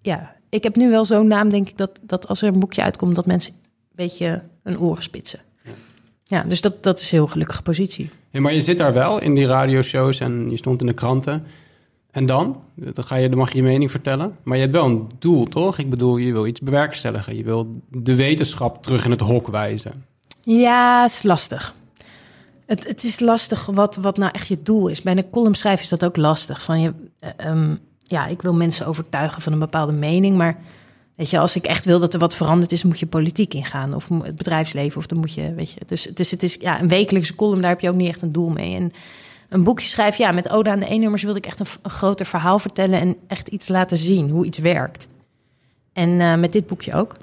ja, 0.01 0.35
ik 0.49 0.63
heb 0.63 0.75
nu 0.75 0.89
wel 0.89 1.05
zo'n 1.05 1.27
naam, 1.27 1.49
denk 1.49 1.69
ik, 1.69 1.77
dat, 1.77 1.99
dat 2.03 2.27
als 2.27 2.41
er 2.41 2.47
een 2.47 2.59
boekje 2.59 2.83
uitkomt... 2.83 3.15
dat 3.15 3.25
mensen 3.25 3.51
een 3.53 3.59
beetje 3.95 4.43
hun 4.63 4.79
oren 4.79 5.03
spitsen. 5.03 5.39
Ja, 6.23 6.43
dus 6.43 6.61
dat, 6.61 6.83
dat 6.83 6.99
is 6.99 7.11
een 7.11 7.17
heel 7.17 7.27
gelukkige 7.27 7.61
positie. 7.61 8.09
Ja, 8.29 8.41
maar 8.41 8.53
je 8.53 8.61
zit 8.61 8.77
daar 8.77 8.93
wel 8.93 9.21
in 9.21 9.35
die 9.35 9.45
radioshows 9.45 10.19
en 10.19 10.49
je 10.49 10.57
stond 10.57 10.81
in 10.81 10.87
de 10.87 10.93
kranten. 10.93 11.45
En 12.11 12.25
dan? 12.25 12.61
Dan, 12.75 13.03
ga 13.03 13.15
je, 13.15 13.29
dan 13.29 13.37
mag 13.37 13.51
je 13.51 13.57
je 13.57 13.63
mening 13.63 13.91
vertellen. 13.91 14.37
Maar 14.43 14.55
je 14.55 14.61
hebt 14.61 14.73
wel 14.73 14.85
een 14.85 15.07
doel, 15.19 15.45
toch? 15.45 15.77
Ik 15.77 15.89
bedoel, 15.89 16.17
je 16.17 16.31
wil 16.31 16.45
iets 16.45 16.59
bewerkstelligen. 16.59 17.35
Je 17.35 17.43
wil 17.43 17.81
de 17.89 18.15
wetenschap 18.15 18.83
terug 18.83 19.05
in 19.05 19.11
het 19.11 19.21
hok 19.21 19.47
wijzen. 19.47 20.05
Ja, 20.41 21.05
is 21.05 21.23
lastig. 21.23 21.75
Het, 22.71 22.87
het 22.87 23.03
is 23.03 23.19
lastig 23.19 23.65
wat, 23.65 23.95
wat 23.95 24.17
nou 24.17 24.31
echt 24.33 24.47
je 24.47 24.61
doel 24.61 24.87
is. 24.87 25.01
Bij 25.01 25.17
een 25.17 25.29
column 25.29 25.55
schrijven 25.55 25.83
is 25.83 25.89
dat 25.89 26.05
ook 26.05 26.17
lastig. 26.17 26.63
Van 26.63 26.81
je, 26.81 26.93
eh, 27.19 27.29
ehm, 27.37 27.75
ja, 28.03 28.25
ik 28.25 28.41
wil 28.41 28.53
mensen 28.53 28.85
overtuigen 28.85 29.41
van 29.41 29.53
een 29.53 29.59
bepaalde 29.59 29.91
mening, 29.91 30.37
maar 30.37 30.57
weet 31.15 31.29
je, 31.29 31.39
als 31.39 31.55
ik 31.55 31.65
echt 31.65 31.85
wil 31.85 31.99
dat 31.99 32.13
er 32.13 32.19
wat 32.19 32.35
veranderd 32.35 32.71
is, 32.71 32.83
moet 32.83 32.99
je 32.99 33.05
politiek 33.05 33.53
ingaan 33.53 33.93
of 33.93 34.09
het 34.23 34.35
bedrijfsleven 34.35 34.97
of 34.97 35.05
dan 35.05 35.17
moet 35.17 35.33
je, 35.33 35.53
weet 35.53 35.71
je. 35.71 35.79
Dus, 35.85 36.03
dus 36.13 36.31
het 36.31 36.43
is 36.43 36.55
ja 36.59 36.81
een 36.81 36.87
wekelijkse 36.87 37.35
column, 37.35 37.61
daar 37.61 37.69
heb 37.69 37.79
je 37.79 37.89
ook 37.89 37.95
niet 37.95 38.09
echt 38.09 38.21
een 38.21 38.31
doel 38.31 38.49
mee. 38.49 38.75
En 38.75 38.91
een 39.49 39.63
boekje 39.63 39.87
schrijven, 39.87 40.25
ja, 40.25 40.31
met 40.31 40.49
Ode 40.49 40.69
aan 40.69 40.79
de 40.79 40.91
E-nummers 40.91 41.23
wilde 41.23 41.37
ik 41.37 41.45
echt 41.45 41.59
een 41.59 41.91
groter 41.91 42.25
verhaal 42.25 42.59
vertellen 42.59 42.99
en 42.99 43.15
echt 43.27 43.47
iets 43.47 43.67
laten 43.67 43.97
zien 43.97 44.29
hoe 44.29 44.45
iets 44.45 44.57
werkt. 44.57 45.07
En 45.93 46.21
eh, 46.21 46.35
met 46.35 46.51
dit 46.51 46.67
boekje 46.67 46.93
ook. 46.93 47.15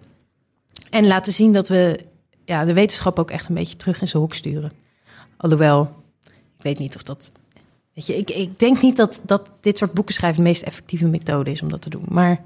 En 0.90 1.06
laten 1.06 1.32
zien 1.32 1.52
dat 1.52 1.68
we 1.68 2.00
ja, 2.44 2.64
de 2.64 2.72
wetenschap 2.72 3.18
ook 3.18 3.30
echt 3.30 3.48
een 3.48 3.54
beetje 3.54 3.76
terug 3.76 4.00
in 4.00 4.08
zijn 4.08 4.22
hok 4.22 4.34
sturen. 4.34 4.72
Alhoewel, 5.38 5.94
ik 6.56 6.62
weet 6.62 6.78
niet 6.78 6.96
of 6.96 7.02
dat. 7.02 7.32
Weet 7.94 8.06
je, 8.06 8.16
ik, 8.16 8.30
ik 8.30 8.58
denk 8.58 8.82
niet 8.82 8.96
dat, 8.96 9.20
dat 9.24 9.50
dit 9.60 9.78
soort 9.78 9.92
boeken 9.92 10.14
schrijven 10.14 10.42
de 10.42 10.48
meest 10.48 10.62
effectieve 10.62 11.06
methode 11.06 11.50
is 11.50 11.62
om 11.62 11.70
dat 11.70 11.82
te 11.82 11.90
doen. 11.90 12.04
Maar 12.08 12.42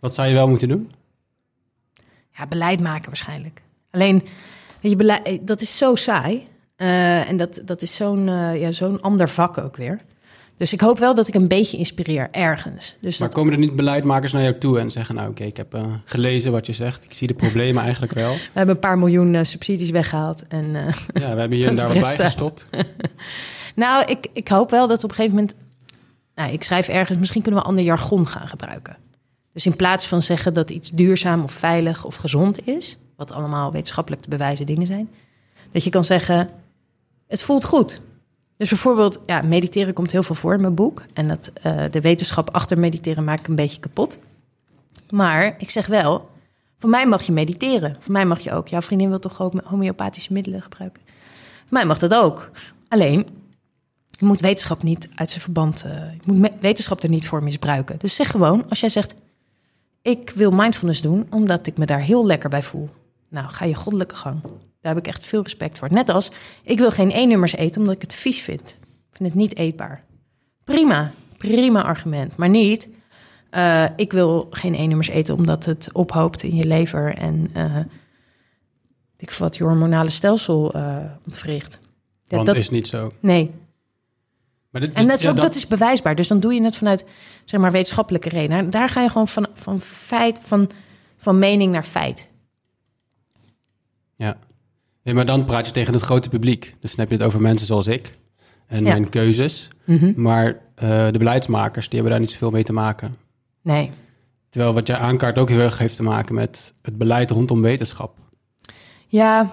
Wat 0.00 0.14
zou 0.14 0.28
je 0.28 0.34
wel 0.34 0.48
moeten 0.48 0.68
doen? 0.68 0.90
ja, 2.36 2.46
beleid 2.46 2.80
maken 2.80 3.06
waarschijnlijk. 3.06 3.62
Alleen, 3.90 4.22
weet 4.80 4.90
je, 4.92 4.96
beleid, 4.96 5.26
eh, 5.26 5.38
dat 5.42 5.60
is 5.60 5.76
zo 5.76 5.94
saai. 5.94 6.48
Eh, 6.76 7.28
en 7.28 7.36
dat, 7.36 7.60
dat 7.64 7.82
is 7.82 7.94
zo'n 7.96 8.28
eh, 8.28 8.60
ja, 8.60 8.72
zo'n 8.72 9.00
ander 9.00 9.28
vak 9.28 9.58
ook 9.58 9.76
weer. 9.76 10.00
Dus 10.56 10.72
ik 10.72 10.80
hoop 10.80 10.98
wel 10.98 11.14
dat 11.14 11.28
ik 11.28 11.34
een 11.34 11.48
beetje 11.48 11.76
inspireer 11.76 12.28
ergens. 12.30 12.96
Dus 13.00 13.18
Maar 13.18 13.28
dat, 13.28 13.36
komen 13.36 13.52
er 13.52 13.58
niet 13.58 13.76
beleidmakers 13.76 14.32
naar 14.32 14.42
jou 14.42 14.58
toe 14.58 14.78
en 14.78 14.90
zeggen... 14.90 15.14
nou 15.14 15.30
oké, 15.30 15.44
ik 15.44 15.56
heb 15.56 15.74
eh, 15.74 15.84
gelezen 16.04 16.52
wat 16.52 16.66
je 16.66 16.72
zegt. 16.72 17.04
Ik 17.04 17.12
zie 17.12 17.26
de 17.26 17.34
problemen 17.34 17.82
eigenlijk 17.88 18.12
wel. 18.12 18.32
we 18.32 18.50
hebben 18.52 18.74
een 18.74 18.80
paar 18.80 18.98
miljoen 18.98 19.34
eh, 19.34 19.44
subsidies 19.44 19.90
weggehaald. 19.90 20.46
En, 20.48 20.76
eh, 20.76 20.94
Ja, 21.22 21.34
we 21.34 21.40
hebben 21.40 21.58
hier 21.58 21.68
en 21.68 21.74
daar 21.76 21.88
wat 21.88 22.00
bij 22.00 22.16
gestopt. 22.16 22.66
Nou, 23.74 24.04
ik, 24.04 24.26
ik 24.32 24.48
hoop 24.48 24.70
wel 24.70 24.88
dat 24.88 25.04
op 25.04 25.10
een 25.10 25.16
gegeven 25.16 25.36
moment. 25.36 25.54
Nou, 26.34 26.52
ik 26.52 26.62
schrijf 26.62 26.88
ergens, 26.88 27.18
misschien 27.18 27.42
kunnen 27.42 27.60
we 27.60 27.66
ander 27.66 27.84
jargon 27.84 28.26
gaan 28.26 28.48
gebruiken. 28.48 28.96
Dus 29.52 29.66
in 29.66 29.76
plaats 29.76 30.06
van 30.06 30.22
zeggen 30.22 30.54
dat 30.54 30.70
iets 30.70 30.90
duurzaam 30.90 31.42
of 31.42 31.52
veilig 31.52 32.04
of 32.04 32.14
gezond 32.14 32.66
is, 32.66 32.98
wat 33.16 33.32
allemaal 33.32 33.72
wetenschappelijk 33.72 34.22
te 34.22 34.28
bewijzen 34.28 34.66
dingen 34.66 34.86
zijn, 34.86 35.10
dat 35.72 35.84
je 35.84 35.90
kan 35.90 36.04
zeggen: 36.04 36.50
het 37.26 37.42
voelt 37.42 37.64
goed. 37.64 38.00
Dus 38.62 38.70
bijvoorbeeld, 38.70 39.22
ja, 39.26 39.40
mediteren 39.40 39.94
komt 39.94 40.10
heel 40.10 40.22
veel 40.22 40.34
voor 40.34 40.54
in 40.54 40.60
mijn 40.60 40.74
boek. 40.74 41.02
En 41.12 41.28
dat, 41.28 41.50
eh, 41.62 41.84
de 41.90 42.00
wetenschap 42.00 42.50
achter 42.50 42.78
mediteren 42.78 43.24
maak 43.24 43.38
ik 43.38 43.48
een 43.48 43.54
beetje 43.54 43.80
kapot. 43.80 44.18
Maar 45.10 45.54
ik 45.58 45.70
zeg 45.70 45.86
wel, 45.86 46.30
voor 46.78 46.90
mij 46.90 47.06
mag 47.06 47.22
je 47.22 47.32
mediteren. 47.32 47.96
Voor 48.00 48.12
mij 48.12 48.24
mag 48.24 48.40
je 48.40 48.52
ook. 48.52 48.68
Jouw 48.68 48.80
vriendin 48.80 49.08
wil 49.08 49.18
toch 49.18 49.40
ook 49.40 49.52
homeopathische 49.64 50.32
middelen 50.32 50.62
gebruiken? 50.62 51.02
Voor 51.58 51.66
mij 51.68 51.84
mag 51.84 51.98
dat 51.98 52.14
ook. 52.14 52.50
Alleen, 52.88 53.26
je 54.10 54.26
moet 54.26 54.40
wetenschap 54.40 54.82
niet 54.82 55.08
uit 55.14 55.30
zijn 55.30 55.42
verband. 55.42 55.84
eh, 55.84 55.92
je 56.24 56.32
moet 56.32 56.50
wetenschap 56.60 57.02
er 57.02 57.08
niet 57.08 57.28
voor 57.28 57.42
misbruiken. 57.42 57.98
Dus 57.98 58.14
zeg 58.14 58.30
gewoon, 58.30 58.64
als 58.68 58.80
jij 58.80 58.88
zegt: 58.88 59.14
Ik 60.02 60.32
wil 60.34 60.50
mindfulness 60.50 61.02
doen 61.02 61.26
omdat 61.30 61.66
ik 61.66 61.76
me 61.76 61.86
daar 61.86 62.00
heel 62.00 62.26
lekker 62.26 62.48
bij 62.50 62.62
voel. 62.62 62.90
Nou, 63.28 63.48
ga 63.48 63.64
je 63.64 63.74
goddelijke 63.74 64.16
gang. 64.16 64.40
Daar 64.82 64.94
heb 64.94 65.06
ik 65.06 65.12
echt 65.12 65.24
veel 65.24 65.42
respect 65.42 65.78
voor. 65.78 65.92
Net 65.92 66.08
als 66.08 66.30
ik 66.62 66.78
wil 66.78 66.90
geen 66.90 67.10
E-nummers 67.10 67.52
eten 67.54 67.80
omdat 67.80 67.94
ik 67.96 68.02
het 68.02 68.14
vies 68.14 68.40
vind. 68.40 68.70
Ik 69.10 69.16
vind 69.16 69.28
het 69.28 69.38
niet 69.38 69.56
eetbaar. 69.56 70.04
Prima, 70.64 71.12
prima 71.38 71.82
argument. 71.82 72.36
Maar 72.36 72.48
niet, 72.48 72.88
eh, 73.50 73.84
ik 73.96 74.12
wil 74.12 74.46
geen 74.50 74.74
E-nummers 74.74 75.08
eten 75.08 75.34
omdat 75.34 75.64
het 75.64 75.88
ophoopt 75.92 76.42
in 76.42 76.56
je 76.56 76.64
lever 76.64 77.14
en 77.14 77.50
eh, 77.52 77.78
ik 79.16 79.30
wat 79.30 79.56
je 79.56 79.64
hormonale 79.64 80.10
stelsel 80.10 80.72
eh 80.72 80.96
ontwricht. 81.26 81.78
Ja, 82.24 82.36
Want 82.36 82.46
dat, 82.46 82.56
is 82.56 82.70
niet 82.70 82.88
zo. 82.88 83.10
Nee. 83.20 83.50
Maar 84.70 84.80
dit- 84.80 84.92
En 84.92 85.06
dat 85.06 85.16
is, 85.16 85.22
ja, 85.22 85.30
ook, 85.30 85.36
dat 85.36 85.54
is 85.54 85.66
bewijsbaar. 85.66 86.14
Dus 86.14 86.28
dan 86.28 86.40
doe 86.40 86.54
je 86.54 86.62
het 86.62 86.76
vanuit 86.76 87.04
zeg 87.44 87.60
maar, 87.60 87.70
wetenschappelijke 87.70 88.28
redenen. 88.28 88.70
Daar 88.70 88.88
ga 88.88 89.00
je 89.02 89.08
gewoon 89.08 89.28
van, 89.28 89.46
van, 89.54 89.80
feit, 89.80 90.40
van, 90.42 90.70
van 91.16 91.38
mening 91.38 91.72
naar 91.72 91.84
feit. 91.84 92.28
Ja. 94.16 94.36
Ja, 95.02 95.14
maar 95.14 95.26
dan 95.26 95.44
praat 95.44 95.66
je 95.66 95.72
tegen 95.72 95.92
het 95.92 96.02
grote 96.02 96.28
publiek. 96.28 96.74
Dus 96.80 96.90
dan 96.90 97.00
heb 97.00 97.10
je 97.10 97.16
het 97.16 97.26
over 97.26 97.40
mensen 97.40 97.66
zoals 97.66 97.86
ik 97.86 98.18
en 98.66 98.84
Ja. 98.84 98.90
mijn 98.90 99.08
keuzes. 99.08 99.68
Mhm. 99.84 100.12
Maar 100.16 100.46
eh, 100.74 101.06
de 101.10 101.18
beleidsmakers, 101.18 101.84
die 101.88 101.94
hebben 101.94 102.10
daar 102.10 102.20
niet 102.20 102.30
zoveel 102.30 102.50
mee 102.50 102.62
te 102.64 102.72
maken. 102.72 103.16
Nee. 103.62 103.90
Terwijl 104.48 104.72
wat 104.74 104.86
jij 104.86 104.96
aankaart 104.96 105.38
ook 105.38 105.48
heel 105.48 105.60
erg 105.60 105.78
heeft 105.78 105.96
te 105.96 106.02
maken 106.02 106.34
met 106.34 106.74
het 106.82 106.98
beleid 106.98 107.30
rondom 107.30 107.62
wetenschap. 107.62 108.16
Ja, 109.06 109.50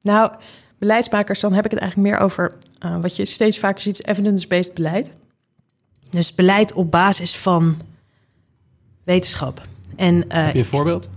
nou, 0.00 0.32
beleidsmakers, 0.78 1.40
dan 1.40 1.52
heb 1.52 1.64
ik 1.64 1.70
het 1.70 1.80
eigenlijk 1.80 2.10
meer 2.12 2.20
over 2.20 2.52
eh, 2.78 3.00
wat 3.00 3.16
je 3.16 3.24
steeds 3.24 3.58
vaker 3.58 3.82
ziet, 3.82 4.06
evidence-based 4.06 4.74
beleid. 4.74 5.12
Dus 6.10 6.34
beleid 6.34 6.72
op 6.72 6.90
basis 6.90 7.36
van 7.36 7.76
wetenschap. 9.04 9.62
En 9.96 10.28
eh, 10.28 10.44
Heb 10.44 10.52
je 10.52 10.58
een 10.58 10.64
voorbeeld? 10.64 11.08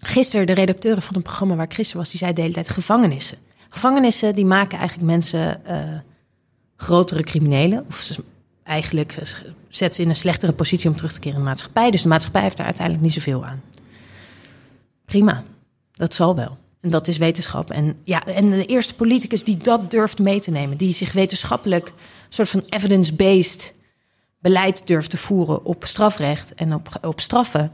Gisteren, 0.00 0.46
de 0.46 0.52
redacteuren 0.52 1.02
van 1.02 1.14
het 1.14 1.22
programma 1.22 1.54
waar 1.54 1.64
ik 1.64 1.74
gisteren 1.74 2.00
was, 2.00 2.10
die 2.10 2.18
zei 2.18 2.32
de 2.32 2.40
hele 2.40 2.52
tijd 2.52 2.68
gevangenissen. 2.68 3.38
Gevangenissen 3.68 4.34
die 4.34 4.44
maken 4.44 4.78
eigenlijk 4.78 5.10
mensen 5.10 5.64
eh, 5.66 5.98
grotere 6.76 7.22
criminelen. 7.22 7.84
Of 7.88 8.20
eigenlijk 8.62 9.18
zet 9.68 9.94
ze 9.94 10.02
in 10.02 10.08
een 10.08 10.16
slechtere 10.16 10.52
positie 10.52 10.90
om 10.90 10.96
terug 10.96 11.12
te 11.12 11.20
keren 11.20 11.36
in 11.36 11.42
de 11.42 11.48
maatschappij. 11.48 11.90
Dus 11.90 12.02
de 12.02 12.08
maatschappij 12.08 12.42
heeft 12.42 12.56
daar 12.56 12.66
uiteindelijk 12.66 13.04
niet 13.04 13.14
zoveel 13.14 13.44
aan. 13.44 13.62
Prima, 15.04 15.42
dat 15.92 16.14
zal 16.14 16.36
wel. 16.36 16.58
En 16.80 16.90
dat 16.90 17.08
is 17.08 17.16
wetenschap. 17.16 17.70
En, 17.70 17.98
ja, 18.04 18.24
en 18.24 18.48
de 18.48 18.66
eerste 18.66 18.94
politicus 18.94 19.44
die 19.44 19.56
dat 19.56 19.90
durft 19.90 20.18
mee 20.18 20.40
te 20.40 20.50
nemen, 20.50 20.76
die 20.76 20.92
zich 20.92 21.12
wetenschappelijk, 21.12 21.86
een 21.86 21.92
soort 22.28 22.48
van 22.48 22.62
evidence-based 22.68 23.74
beleid 24.38 24.86
durft 24.86 25.10
te 25.10 25.16
voeren 25.16 25.64
op 25.64 25.84
strafrecht 25.84 26.54
en 26.54 26.74
op, 26.74 26.98
op 27.02 27.20
straffen. 27.20 27.72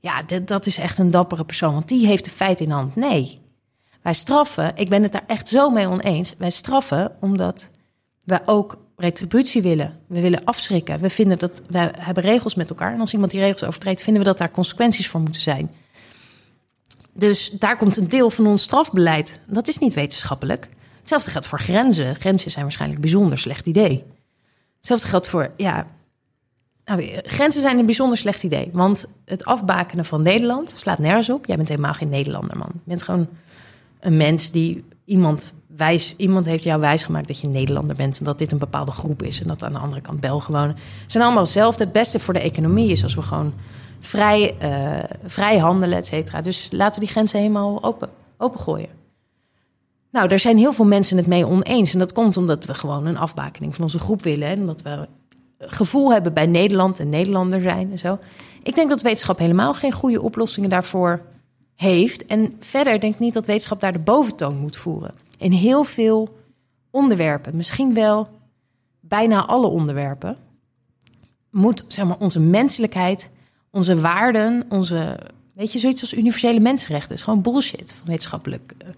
Ja, 0.00 0.22
dat, 0.44 0.66
is 0.66 0.78
echt 0.78 0.98
een 0.98 1.10
dappere 1.10 1.44
persoon, 1.44 1.72
want 1.72 1.88
die 1.88 2.06
heeft 2.06 2.24
de 2.24 2.30
feiten 2.30 2.66
in 2.66 2.70
hand. 2.70 2.96
Nee, 2.96 3.40
wij 4.02 4.14
straffen, 4.14 4.72
ik 4.76 4.88
ben 4.88 5.02
het 5.02 5.12
daar 5.12 5.24
echt 5.26 5.48
zo 5.48 5.70
mee 5.70 5.88
oneens. 5.88 6.34
Wij 6.38 6.50
straffen 6.50 7.16
omdat 7.20 7.70
we 8.24 8.40
ook 8.46 8.78
retributie 8.96 9.62
willen. 9.62 9.98
We 10.06 10.20
willen 10.20 10.44
afschrikken. 10.44 10.98
We 10.98 11.10
vinden 11.10 11.38
dat 11.38 11.62
wij 11.68 11.92
hebben 11.98 12.22
regels 12.22 12.54
met 12.54 12.70
elkaar. 12.70 12.92
En 12.92 13.00
als 13.00 13.12
iemand 13.12 13.30
die 13.30 13.40
regels 13.40 13.64
overtreedt, 13.64 14.02
vinden 14.02 14.22
we 14.22 14.28
dat 14.28 14.38
daar 14.38 14.50
consequenties 14.50 15.08
voor 15.08 15.20
moeten 15.20 15.40
zijn. 15.40 15.70
Dus 17.12 17.50
daar 17.50 17.76
komt 17.76 17.96
een 17.96 18.08
deel 18.08 18.30
van 18.30 18.46
ons 18.46 18.62
strafbeleid. 18.62 19.40
Dat 19.46 19.68
is 19.68 19.78
niet 19.78 19.94
wetenschappelijk. 19.94 20.68
Hetzelfde 20.98 21.30
geldt 21.30 21.46
voor 21.46 21.60
grenzen. 21.60 22.16
Grenzen 22.16 22.50
zijn 22.50 22.64
waarschijnlijk 22.64 23.00
een 23.04 23.10
bijzonder 23.10 23.38
slecht 23.38 23.66
idee. 23.66 24.04
Hetzelfde 24.76 25.06
geldt 25.06 25.26
voor, 25.26 25.52
ja, 25.56 25.86
nou, 26.88 27.20
grenzen 27.22 27.62
zijn 27.62 27.78
een 27.78 27.86
bijzonder 27.86 28.18
slecht 28.18 28.42
idee. 28.42 28.70
Want 28.72 29.06
het 29.24 29.44
afbakenen 29.44 30.04
van 30.04 30.22
Nederland 30.22 30.72
slaat 30.76 30.98
nergens 30.98 31.30
op. 31.30 31.46
Jij 31.46 31.56
bent 31.56 31.68
helemaal 31.68 31.94
geen 31.94 32.08
Nederlander, 32.08 32.56
man. 32.56 32.70
Je 32.72 32.80
bent 32.84 33.02
gewoon 33.02 33.28
een 34.00 34.16
mens 34.16 34.50
die 34.50 34.84
iemand 35.04 35.52
wijs... 35.66 36.14
Iemand 36.16 36.46
heeft 36.46 36.64
jou 36.64 36.80
wijsgemaakt 36.80 37.26
dat 37.26 37.40
je 37.40 37.48
Nederlander 37.48 37.96
bent... 37.96 38.18
en 38.18 38.24
dat 38.24 38.38
dit 38.38 38.52
een 38.52 38.58
bepaalde 38.58 38.90
groep 38.90 39.22
is 39.22 39.40
en 39.40 39.46
dat 39.46 39.62
aan 39.62 39.72
de 39.72 39.78
andere 39.78 40.00
kant 40.00 40.20
Belgen 40.20 40.52
wonen. 40.52 40.76
Ze 40.78 41.04
zijn 41.06 41.24
allemaal 41.24 41.42
hetzelfde. 41.42 41.84
Het 41.84 41.92
beste 41.92 42.18
voor 42.18 42.34
de 42.34 42.40
economie 42.40 42.90
is 42.90 43.02
als 43.02 43.14
we 43.14 43.22
gewoon 43.22 43.52
vrij, 44.00 44.54
eh, 44.58 45.16
vrij 45.24 45.58
handelen, 45.58 45.98
et 45.98 46.06
cetera. 46.06 46.40
Dus 46.40 46.68
laten 46.72 46.94
we 46.94 47.04
die 47.04 47.14
grenzen 47.14 47.40
helemaal 47.40 47.84
open, 47.84 48.08
opengooien. 48.36 48.88
Nou, 50.10 50.28
daar 50.28 50.38
zijn 50.38 50.58
heel 50.58 50.72
veel 50.72 50.84
mensen 50.84 51.16
het 51.16 51.26
mee 51.26 51.46
oneens. 51.46 51.92
En 51.92 51.98
dat 51.98 52.12
komt 52.12 52.36
omdat 52.36 52.64
we 52.64 52.74
gewoon 52.74 53.06
een 53.06 53.18
afbakening 53.18 53.74
van 53.74 53.84
onze 53.84 53.98
groep 53.98 54.22
willen... 54.22 54.48
en 54.48 54.66
dat 54.66 54.82
we 54.82 55.08
gevoel 55.58 56.12
hebben 56.12 56.32
bij 56.34 56.46
Nederland 56.46 57.00
en 57.00 57.08
Nederlander 57.08 57.62
zijn 57.62 57.90
en 57.90 57.98
zo. 57.98 58.18
Ik 58.62 58.74
denk 58.74 58.88
dat 58.88 59.02
wetenschap 59.02 59.38
helemaal 59.38 59.74
geen 59.74 59.92
goede 59.92 60.22
oplossingen 60.22 60.70
daarvoor 60.70 61.22
heeft. 61.74 62.26
En 62.26 62.56
verder 62.60 63.00
denk 63.00 63.14
ik 63.14 63.18
niet 63.20 63.34
dat 63.34 63.46
wetenschap 63.46 63.80
daar 63.80 63.92
de 63.92 63.98
boventoon 63.98 64.56
moet 64.56 64.76
voeren. 64.76 65.14
In 65.38 65.52
heel 65.52 65.84
veel 65.84 66.36
onderwerpen, 66.90 67.56
misschien 67.56 67.94
wel 67.94 68.28
bijna 69.00 69.46
alle 69.46 69.66
onderwerpen, 69.66 70.36
moet 71.50 71.84
zeg 71.88 72.04
maar, 72.04 72.18
onze 72.18 72.40
menselijkheid, 72.40 73.30
onze 73.70 74.00
waarden, 74.00 74.62
onze. 74.68 75.18
Weet 75.54 75.72
je, 75.72 75.78
zoiets 75.78 76.00
als 76.00 76.14
universele 76.14 76.60
mensenrechten. 76.60 77.14
is 77.14 77.22
gewoon 77.22 77.42
bullshit 77.42 77.94
van 77.98 78.06
wetenschappelijk. 78.06 78.74
eh, 78.78 78.88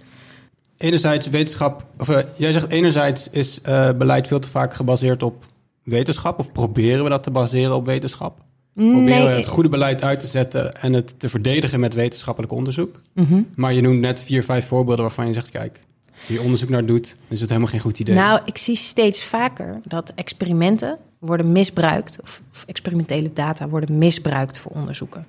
Enerzijds 0.77 1.27
wetenschap, 1.29 1.85
of 1.99 2.09
eh, 2.09 2.25
jij 2.37 2.53
zegt 2.53 2.71
enerzijds 2.71 3.31
is 3.31 3.61
eh, 3.61 3.91
beleid 3.93 4.29
veel 4.29 4.39
te 4.39 4.49
vaak 4.49 4.75
gebaseerd 4.75 5.23
op 5.23 5.47
wetenschap, 5.91 6.39
of 6.39 6.53
proberen 6.53 7.05
we 7.05 7.11
dat 7.11 7.23
te 7.23 7.31
baseren 7.31 7.75
op 7.75 7.85
wetenschap? 7.87 8.39
Proberen 8.75 9.27
we 9.31 9.37
het 9.37 9.47
goede 9.47 9.69
beleid 9.69 10.03
uit 10.05 10.21
te 10.21 10.27
zetten 10.27 10.73
en 10.73 10.93
het 10.93 11.19
te 11.19 11.29
verdedigen 11.29 11.81
met 11.81 11.95
wetenschappelijk 11.95 12.53
onderzoek. 12.53 13.01
Mhm. 13.15 13.43
Maar 13.55 13.73
je 13.75 13.81
noemt 13.81 14.01
net 14.01 14.23
vier, 14.23 14.45
vijf 14.45 14.67
voorbeelden 14.67 15.05
waarvan 15.05 15.27
je 15.27 15.33
zegt, 15.33 15.51
kijk, 15.51 15.81
als 16.19 16.27
je 16.27 16.33
hier 16.33 16.43
onderzoek 16.43 16.69
naar 16.69 16.87
doet, 16.87 17.17
is 17.29 17.41
het 17.41 17.49
helemaal 17.49 17.71
geen 17.71 17.81
goed 17.81 17.99
idee. 17.99 18.15
Nou, 18.15 18.41
ik 18.45 18.59
zie 18.59 18.77
steeds 18.77 19.25
vaker 19.25 19.81
dat 19.85 20.13
experimenten 20.15 20.99
worden 21.19 21.53
misbruikt, 21.53 22.19
of, 22.23 22.43
of 22.53 22.65
experimentele 22.67 23.33
data 23.33 23.69
worden 23.69 23.99
misbruikt 23.99 24.59
voor 24.59 24.73
onderzoeken. 24.73 25.27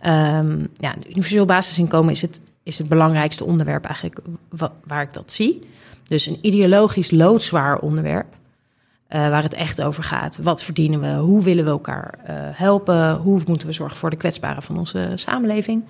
Ehm, 0.00 0.58
ja, 0.74 0.94
de 1.00 1.08
universeel 1.10 1.44
basisinkomen 1.44 2.12
is 2.12 2.22
het, 2.22 2.40
is 2.62 2.78
het 2.78 2.88
belangrijkste 2.88 3.44
onderwerp 3.44 3.84
eigenlijk 3.84 4.18
wa- 4.48 4.72
waar 4.84 5.02
ik 5.02 5.12
dat 5.14 5.32
zie. 5.32 5.60
Dus 6.08 6.26
een 6.26 6.38
ideologisch 6.40 7.10
loodzwaar 7.10 7.78
onderwerp. 7.78 8.26
Eh, 9.08 9.28
waar 9.28 9.42
het 9.42 9.54
echt 9.54 9.82
over 9.82 10.02
gaat. 10.02 10.38
Wat 10.42 10.62
verdienen 10.62 11.00
we? 11.00 11.12
Hoe 11.12 11.42
willen 11.42 11.64
we 11.64 11.70
elkaar 11.70 12.14
eh, 12.24 12.34
helpen? 12.38 13.14
Hoe 13.16 13.40
moeten 13.46 13.66
we 13.66 13.72
zorgen 13.72 13.96
voor 13.96 14.10
de 14.10 14.16
kwetsbaren 14.16 14.62
van 14.62 14.78
onze 14.78 15.12
samenleving? 15.14 15.84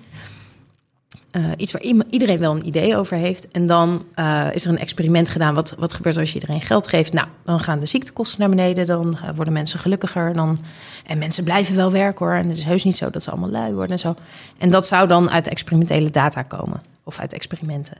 Eh, 1.31 1.43
iets 1.57 1.71
waar 1.71 1.81
iedereen 2.09 2.39
wel 2.39 2.55
een 2.55 2.67
idee 2.67 2.97
over 2.97 3.17
heeft. 3.17 3.47
En 3.47 3.67
dan 3.67 4.05
is 4.53 4.65
er 4.65 4.71
een 4.71 4.77
experiment 4.77 5.29
gedaan. 5.29 5.53
Wat, 5.53 5.75
wat 5.77 5.93
gebeurt 5.93 6.17
als 6.17 6.29
je 6.29 6.39
iedereen 6.39 6.61
geld 6.61 6.87
geeft? 6.87 7.13
Nou, 7.13 7.27
dan 7.45 7.59
gaan 7.59 7.79
de 7.79 7.85
ziektekosten 7.85 8.39
naar 8.39 8.49
beneden. 8.49 8.85
Dan 8.85 9.17
worden 9.35 9.53
mensen 9.53 9.79
gelukkiger. 9.79 10.33
Dan, 10.33 10.57
en 11.05 11.17
mensen 11.17 11.43
blijven 11.43 11.75
wel 11.75 11.91
werken 11.91 12.25
hoor. 12.25 12.35
En 12.35 12.47
het 12.47 12.57
is 12.57 12.63
heus 12.63 12.83
niet 12.83 12.97
zo 12.97 13.09
dat 13.09 13.23
ze 13.23 13.31
allemaal 13.31 13.49
lui 13.49 13.73
worden 13.73 13.91
en 13.91 13.99
zo. 13.99 14.15
En 14.57 14.69
dat 14.69 14.87
zou 14.87 15.07
dan 15.07 15.29
uit 15.29 15.47
experimentele 15.47 16.09
data 16.09 16.41
komen. 16.43 16.81
Of 17.03 17.19
uit 17.19 17.33
experimenten. 17.33 17.97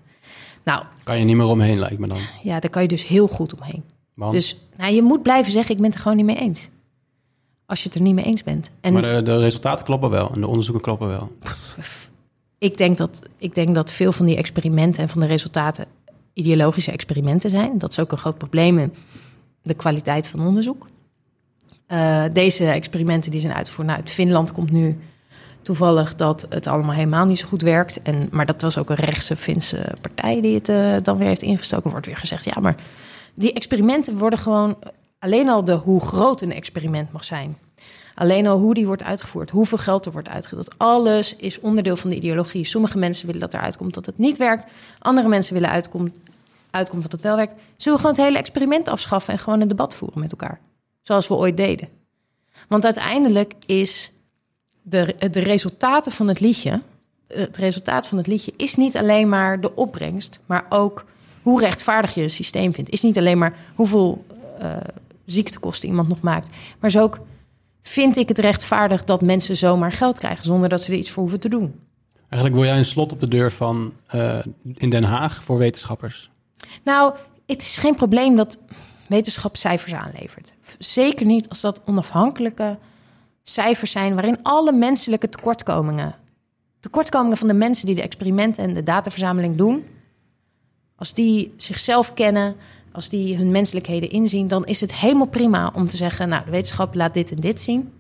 Nou, 0.64 0.84
Kan 1.04 1.20
je 1.20 1.26
niet 1.26 1.36
meer 1.36 1.46
omheen, 1.48 1.80
lijkt 1.80 2.00
me 2.00 2.08
dan. 2.08 2.20
ja, 2.44 2.60
daar 2.60 2.70
kan 2.70 2.82
je 2.82 2.88
dus 2.88 3.08
heel 3.08 3.28
goed 3.28 3.54
omheen. 3.56 3.84
Want, 4.20 4.34
Dus 4.34 4.60
nou, 4.78 4.94
je 4.94 5.02
moet 5.02 5.24
blijven 5.24 5.52
zeggen, 5.52 5.72
ik 5.72 5.78
ben 5.78 5.86
het 5.86 5.96
er 5.96 6.02
gewoon 6.02 6.18
niet 6.18 6.26
mee 6.26 6.38
eens. 6.38 6.70
Als 7.66 7.84
je 7.84 7.88
het 7.88 7.98
er 7.98 8.04
niet 8.04 8.16
mee 8.16 8.26
eens 8.26 8.44
bent. 8.44 8.70
En 8.82 8.94
maar 8.94 9.02
de, 9.02 9.22
de 9.22 9.40
resultaten 9.40 9.86
kloppen 9.86 10.10
wel 10.10 10.32
en 10.34 10.42
de 10.42 10.48
onderzoeken 10.48 10.84
kloppen 10.84 11.08
wel. 11.08 11.32
ik, 12.58 12.78
denk 12.78 12.98
dat, 12.98 13.22
ik 13.38 13.56
denk 13.56 13.76
dat 13.76 13.92
veel 13.92 14.12
van 14.12 14.26
die 14.26 14.38
experimenten 14.38 15.02
en 15.04 15.10
van 15.10 15.22
de 15.22 15.28
resultaten 15.28 15.86
ideologische 16.34 16.92
experimenten 16.92 17.50
zijn. 17.50 17.78
Dat 17.78 17.92
is 17.92 18.00
ook 18.00 18.12
een 18.12 18.18
groot 18.18 18.38
probleem 18.38 18.78
in 18.78 18.94
de 19.62 19.74
kwaliteit 19.74 20.28
van 20.28 20.48
onderzoek. 20.48 20.88
Eh, 21.86 22.24
deze 22.34 22.66
experimenten 22.66 23.32
die 23.32 23.40
zijn 23.40 23.54
uitgevoerd. 23.54 23.88
Nou, 23.88 24.00
uit 24.00 24.12
Finland 24.12 24.52
komt 24.52 24.72
nu 24.72 25.00
toevallig 25.62 26.16
dat 26.16 26.46
het 26.50 26.68
allemaal 26.68 26.96
helemaal 26.96 27.26
niet 27.26 27.40
zo 27.40 27.48
goed 27.48 27.62
werkt. 27.62 28.02
En, 28.02 28.28
maar 28.32 28.46
dat 28.46 28.62
was 28.62 28.78
ook 28.78 28.90
een 28.90 28.96
rechtse 28.96 29.36
Finse 29.36 29.96
partij 30.02 30.42
die 30.42 30.56
het 30.56 30.70
eh, 30.70 30.96
dan 31.02 31.18
weer 31.18 31.28
heeft 31.28 31.42
ingestoken. 31.42 31.86
Er 31.86 31.92
wordt 31.92 32.06
weer 32.06 32.18
gezegd, 32.18 32.44
ja, 32.44 32.60
maar 32.62 32.76
die 33.39 33.53
experimenten 33.53 34.17
worden 34.17 34.39
gewoon... 34.39 34.77
Alleen 35.19 35.50
al 35.50 35.63
de 35.63 35.74
hoe 35.74 36.01
groot 36.01 36.41
een 36.41 36.53
experiment 36.53 37.12
mag 37.12 37.24
zijn. 37.24 37.58
Alleen 38.15 38.48
al 38.48 38.58
hoe 38.58 38.74
die 38.74 38.88
wordt 38.88 39.03
uitgevoerd, 39.03 39.50
hoeveel 39.50 39.77
geld 39.77 40.05
er 40.05 40.12
wordt 40.12 40.29
uitgedeeld. 40.29 40.77
Alles 40.77 41.36
is 41.36 41.60
onderdeel 41.60 41.96
van 41.96 42.10
de 42.10 42.15
ideologie. 42.15 42.63
Sommige 42.65 42.98
mensen 42.98 43.25
willen 43.25 43.41
dat 43.41 43.53
eruit 43.53 43.77
komt 43.77 43.93
dat 43.93 44.05
het 44.05 44.17
niet 44.17 44.38
werkt. 44.38 44.65
Andere 45.00 45.27
mensen 45.27 45.53
willen 45.53 45.69
uitkomt, 45.69 46.13
dat 47.01 47.12
het 47.12 47.22
wel 47.22 47.36
werkt. 47.36 47.53
Zullen 47.53 47.98
we 47.98 48.05
gewoon 48.05 48.15
het 48.15 48.25
hele 48.25 48.38
experiment 48.38 48.88
afschaffen 48.88 49.34
en 49.34 49.39
gewoon 49.39 49.62
een 49.62 49.67
debat 49.67 49.96
voeren 49.96 50.19
met 50.19 50.31
elkaar? 50.31 50.60
Zoals 51.01 51.27
we 51.27 51.34
ooit 51.34 51.58
deden. 51.58 51.89
Want 52.67 52.86
uiteindelijk 52.86 53.53
is 53.65 54.12
de, 54.81 55.15
de 55.31 55.39
resultaten 55.39 56.12
van 56.12 56.27
het 56.27 56.39
liedje... 56.39 56.81
Het 57.27 57.58
resultaat 57.58 58.08
van 58.08 58.17
het 58.17 58.27
liedje 58.27 58.53
is 58.58 58.75
niet 58.75 58.98
alleen 58.98 59.29
maar 59.29 59.62
de 59.62 59.75
opbrengst... 59.75 60.39
maar 60.46 60.65
ook 60.69 61.05
hoe 61.50 61.60
rechtvaardig 61.60 62.13
je 62.13 62.22
een 62.22 62.29
systeem 62.29 62.74
vindt. 62.74 62.89
Is 62.89 63.01
niet 63.01 63.18
alleen 63.18 63.38
maar 63.38 63.58
hoeveel 63.75 64.25
uh, 64.62 64.77
ziektekosten 65.25 65.89
iemand 65.89 66.08
nog 66.08 66.22
maakt... 66.22 66.50
maar 66.79 66.89
is 66.89 66.98
ook 66.98 67.20
vind 67.82 68.18
ik 68.18 68.27
het 68.27 68.39
rechtvaardig 68.39 69.03
dat 69.03 69.22
mensen 69.22 69.56
zomaar 69.56 69.91
geld 69.91 70.20
krijgen 70.20 70.46
zonder 70.46 70.70
dat 70.70 70.84
ze 70.84 70.91
er 70.91 70.98
iets 70.98 71.12
voor 71.12 71.22
hoeven 71.22 71.39
te 71.39 71.50
doen. 71.50 71.79
Eigenlijk 72.29 72.62
wil 72.62 72.70
jij 72.70 72.77
een 72.77 72.86
slot 72.86 73.12
op 73.12 73.20
de 73.20 73.27
deur 73.27 73.51
van 73.51 73.94
uh, 74.15 74.39
in 74.74 74.89
Den 74.89 75.03
Haag 75.03 75.44
voor 75.44 75.58
wetenschappers. 75.58 76.29
Nou, 76.84 77.13
het 77.46 77.62
is 77.62 77.77
geen 77.77 77.96
probleem 77.96 78.36
dat 78.36 78.60
wetenschap 79.08 79.58
cijfers 79.58 79.94
aanlevert. 79.94 80.53
Zeker 80.79 81.25
niet 81.25 81.50
als 81.50 81.62
dat 81.62 81.82
onafhankelijke 81.86 82.77
cijfers 83.44 83.91
zijn 83.91 84.13
waarin 84.13 84.44
alle 84.44 84.72
menselijke 84.72 85.29
tekortkomingen, 85.29 86.15
tekortkomingen 86.79 87.38
van 87.38 87.48
de 87.48 87.53
mensen 87.53 87.86
die 87.86 87.96
de 87.96 88.01
experimenten 88.01 88.63
en 88.63 88.74
de 88.74 88.84
dataverzameling 88.84 89.56
doen, 89.56 89.86
als 91.00 91.13
die 91.13 91.53
zichzelf 91.58 92.13
kennen, 92.13 92.56
als 92.91 93.10
die 93.10 93.38
hun 93.38 93.51
menselijkheden 93.51 94.10
inzien, 94.10 94.48
dan 94.48 94.65
is 94.65 94.82
het 94.82 94.96
helemaal 94.96 95.27
prima 95.27 95.72
om 95.75 95.86
te 95.86 95.98
zeggen: 95.98 96.29
Nou, 96.29 96.46
de 96.46 96.51
wetenschap 96.51 96.96
laat 96.96 97.13
dit 97.13 97.32
en 97.32 97.39
dit 97.39 97.62
zien. 97.62 97.94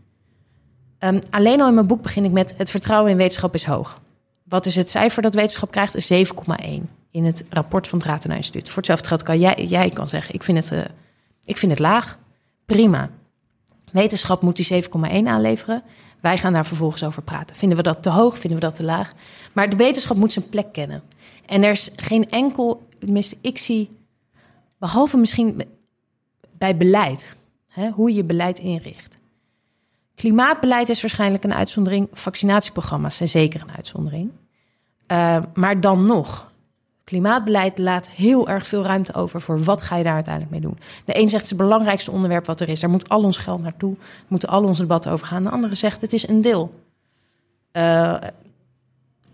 Ehm, 0.97 1.19
alleen 1.29 1.61
al 1.61 1.67
in 1.67 1.73
mijn 1.73 1.87
boek 1.87 2.01
begin 2.01 2.25
ik 2.25 2.31
met: 2.31 2.53
Het 2.57 2.71
vertrouwen 2.71 3.11
in 3.11 3.17
wetenschap 3.17 3.53
is 3.53 3.65
hoog. 3.65 4.01
Wat 4.43 4.65
is 4.65 4.75
het 4.75 4.89
cijfer 4.89 5.21
dat 5.21 5.33
wetenschap 5.33 5.71
krijgt? 5.71 5.95
Is 5.95 6.07
7,1 6.07 6.89
in 7.11 7.25
het 7.25 7.43
rapport 7.49 7.87
van 7.87 7.99
het 7.99 8.07
Ratena 8.07 8.35
Instituut. 8.35 8.67
Voor 8.67 8.77
hetzelfde 8.77 9.07
geld 9.07 9.23
kan 9.23 9.39
jij, 9.39 9.65
jij 9.65 9.89
kan 9.89 10.07
zeggen: 10.07 10.33
ik 10.33 10.43
vind, 10.43 10.57
het, 10.69 10.71
uh, 10.71 10.85
ik 11.45 11.57
vind 11.57 11.71
het 11.71 11.81
laag. 11.81 12.17
Prima. 12.65 13.09
Wetenschap 13.91 14.41
moet 14.41 14.55
die 14.55 14.83
7,1 14.83 15.27
aanleveren. 15.27 15.83
Wij 16.19 16.37
gaan 16.37 16.53
daar 16.53 16.65
vervolgens 16.65 17.03
over 17.03 17.21
praten. 17.21 17.55
Vinden 17.55 17.77
we 17.77 17.83
dat 17.83 18.03
te 18.03 18.09
hoog? 18.09 18.37
Vinden 18.37 18.59
we 18.59 18.65
dat 18.65 18.75
te 18.75 18.83
laag? 18.83 19.13
Maar 19.53 19.69
de 19.69 19.75
wetenschap 19.75 20.17
moet 20.17 20.33
zijn 20.33 20.49
plek 20.49 20.73
kennen. 20.73 21.03
En 21.49 21.63
er 21.63 21.71
is 21.71 21.89
geen 21.95 22.29
enkel, 22.29 22.87
ik 23.41 23.57
zie, 23.57 23.89
behalve 24.77 25.17
misschien 25.17 25.61
bij 26.51 26.77
beleid, 26.77 27.35
hè, 27.67 27.89
hoe 27.89 28.13
je 28.13 28.23
beleid 28.23 28.59
inricht. 28.59 29.17
Klimaatbeleid 30.15 30.89
is 30.89 31.01
waarschijnlijk 31.01 31.43
een 31.43 31.53
uitzondering. 31.53 32.07
Vaccinatieprogramma's 32.11 33.15
zijn 33.15 33.29
zeker 33.29 33.61
een 33.61 33.75
uitzondering. 33.75 34.31
Uh, 35.11 35.37
maar 35.53 35.81
dan 35.81 36.05
nog, 36.05 36.51
klimaatbeleid 37.03 37.77
laat 37.77 38.09
heel 38.09 38.49
erg 38.49 38.67
veel 38.67 38.83
ruimte 38.83 39.13
over 39.13 39.41
voor 39.41 39.63
wat 39.63 39.81
ga 39.81 39.95
je 39.95 40.03
daar 40.03 40.13
uiteindelijk 40.13 40.53
mee 40.53 40.61
doen. 40.61 40.79
De 41.05 41.17
een 41.17 41.29
zegt 41.29 41.33
het 41.33 41.43
is 41.43 41.49
het 41.49 41.57
belangrijkste 41.57 42.11
onderwerp 42.11 42.45
wat 42.45 42.59
er 42.59 42.69
is. 42.69 42.79
Daar 42.79 42.89
moet 42.89 43.09
al 43.09 43.23
ons 43.23 43.37
geld 43.37 43.61
naartoe, 43.61 43.95
moeten 44.27 44.49
al 44.49 44.63
onze 44.63 44.81
debatten 44.81 45.11
over 45.11 45.27
gaan. 45.27 45.43
De 45.43 45.49
andere 45.49 45.75
zegt 45.75 46.01
het 46.01 46.13
is 46.13 46.27
een 46.27 46.41
deel. 46.41 46.73
Uh, 47.73 48.15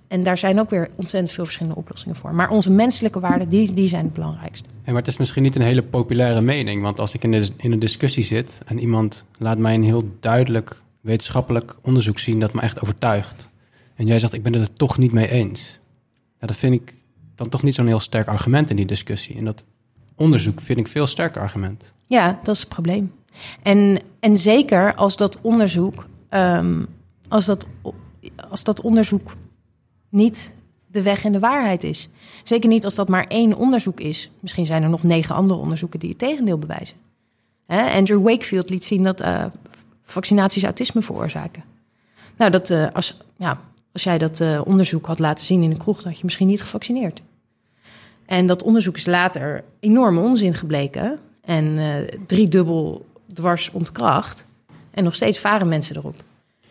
en 0.08 0.24
daar 0.24 0.38
zijn 0.38 0.60
ook 0.60 0.70
weer 0.70 0.90
ontzettend 0.96 1.32
veel 1.32 1.44
verschillende 1.44 1.78
oplossingen 1.78 2.16
voor. 2.16 2.34
Maar 2.34 2.50
onze 2.50 2.72
menselijke 2.72 3.20
waarden, 3.20 3.50
die, 3.50 3.74
die 3.74 3.88
zijn 3.88 4.06
het 4.06 4.14
belangrijkste. 4.14 4.70
Ja, 4.70 4.92
maar 4.92 5.02
het 5.02 5.08
is 5.08 5.18
misschien 5.18 5.44
niet 5.44 5.56
een 5.56 5.62
hele 5.62 5.84
populaire 5.84 6.42
mening. 6.42 6.82
Want 6.82 7.00
als 7.00 7.14
ik 7.14 7.24
in, 7.24 7.32
de, 7.32 7.48
in 7.58 7.72
een 7.72 7.80
discussie 7.80 8.24
zit 8.24 8.62
en 8.66 8.80
iemand 8.80 9.26
laat 9.40 9.58
mij 9.58 9.74
een 9.74 9.84
heel 9.84 10.10
duidelijk 10.20 10.82
wetenschappelijk 11.02 11.76
onderzoek 11.82 12.20
zien 12.20 12.40
dat 12.40 12.54
me 12.54 12.62
echt 12.62 12.82
overtuigt. 12.82 13.50
En 13.96 14.06
jij 14.06 14.20
zegt, 14.20 14.34
ik 14.34 14.44
ben 14.44 14.54
het 14.54 14.62
er 14.62 14.74
toch 14.74 14.98
niet 14.98 15.12
mee 15.12 15.30
eens. 15.30 15.80
Ja, 16.40 16.48
dat 16.48 16.56
vind 16.56 16.74
ik 16.74 16.94
dan 17.36 17.50
toch 17.50 17.64
niet 17.64 17.76
zo'n 17.76 17.88
heel 17.88 18.00
sterk 18.00 18.28
argument 18.28 18.70
in 18.70 18.76
die 18.76 18.86
discussie. 18.86 19.38
En 19.38 19.46
dat 19.46 19.64
onderzoek 20.16 20.62
vind 20.62 20.80
ik 20.80 20.88
veel 20.88 21.08
sterker 21.08 21.42
argument. 21.42 21.94
Ja, 22.06 22.40
dat 22.44 22.56
is 22.56 22.60
het 22.60 22.70
probleem. 22.70 23.12
En, 23.62 24.00
en 24.20 24.38
zeker 24.38 24.96
als 24.96 25.18
dat 25.18 25.42
onderzoek, 25.42 26.08
um, 26.30 26.88
als, 27.28 27.46
dat, 27.46 27.68
als 28.50 28.64
dat 28.64 28.82
onderzoek 28.82 29.36
niet 30.16 30.54
de 30.88 31.02
weg 31.02 31.26
en 31.26 31.32
de 31.32 31.40
waarheid 31.40 31.84
is. 31.84 32.10
Zeker 32.44 32.70
niet 32.70 32.86
als 32.86 32.96
dat 32.96 33.08
maar 33.08 33.28
één 33.28 33.56
onderzoek 33.56 34.00
is. 34.00 34.32
Misschien 34.40 34.66
zijn 34.66 34.84
er 34.84 34.90
nog 34.90 35.04
negen 35.04 35.36
andere 35.36 35.60
onderzoeken 35.60 36.00
die 36.00 36.10
het 36.10 36.18
tegendeel 36.18 36.58
bewijzen. 36.58 36.98
Andrew 37.68 38.24
Wakefield 38.24 38.70
liet 38.70 38.84
zien 38.84 39.04
dat 39.04 39.22
uh, 39.22 39.46
vaccinaties 40.04 40.64
autisme 40.64 41.02
veroorzaken. 41.02 41.64
Nou, 42.38 42.52
dat, 42.52 42.70
uh, 42.70 42.88
als, 42.94 43.18
ja, 43.38 43.60
als 43.92 44.04
jij 44.04 44.18
dat 44.18 44.40
uh, 44.40 44.62
onderzoek 44.66 45.06
had 45.06 45.20
laten 45.20 45.46
zien 45.46 45.64
in 45.64 45.72
een 45.72 45.78
kroeg, 45.78 45.98
dan 45.98 46.08
had 46.08 46.18
je 46.18 46.26
misschien 46.26 46.48
niet 46.48 46.62
gevaccineerd. 46.62 47.22
En 48.26 48.46
dat 48.46 48.64
onderzoek 48.64 48.96
is 48.96 49.06
later 49.06 49.64
enorme 49.80 50.20
onzin 50.20 50.54
gebleken 50.54 51.20
en 51.42 51.78
driedubbel 52.26 53.06
dwars 53.34 53.72
ontkracht. 53.72 54.46
En 54.92 55.04
nog 55.04 55.16
steeds 55.16 55.40
varen 55.40 55.68
mensen 55.68 55.96
erop. 55.96 56.24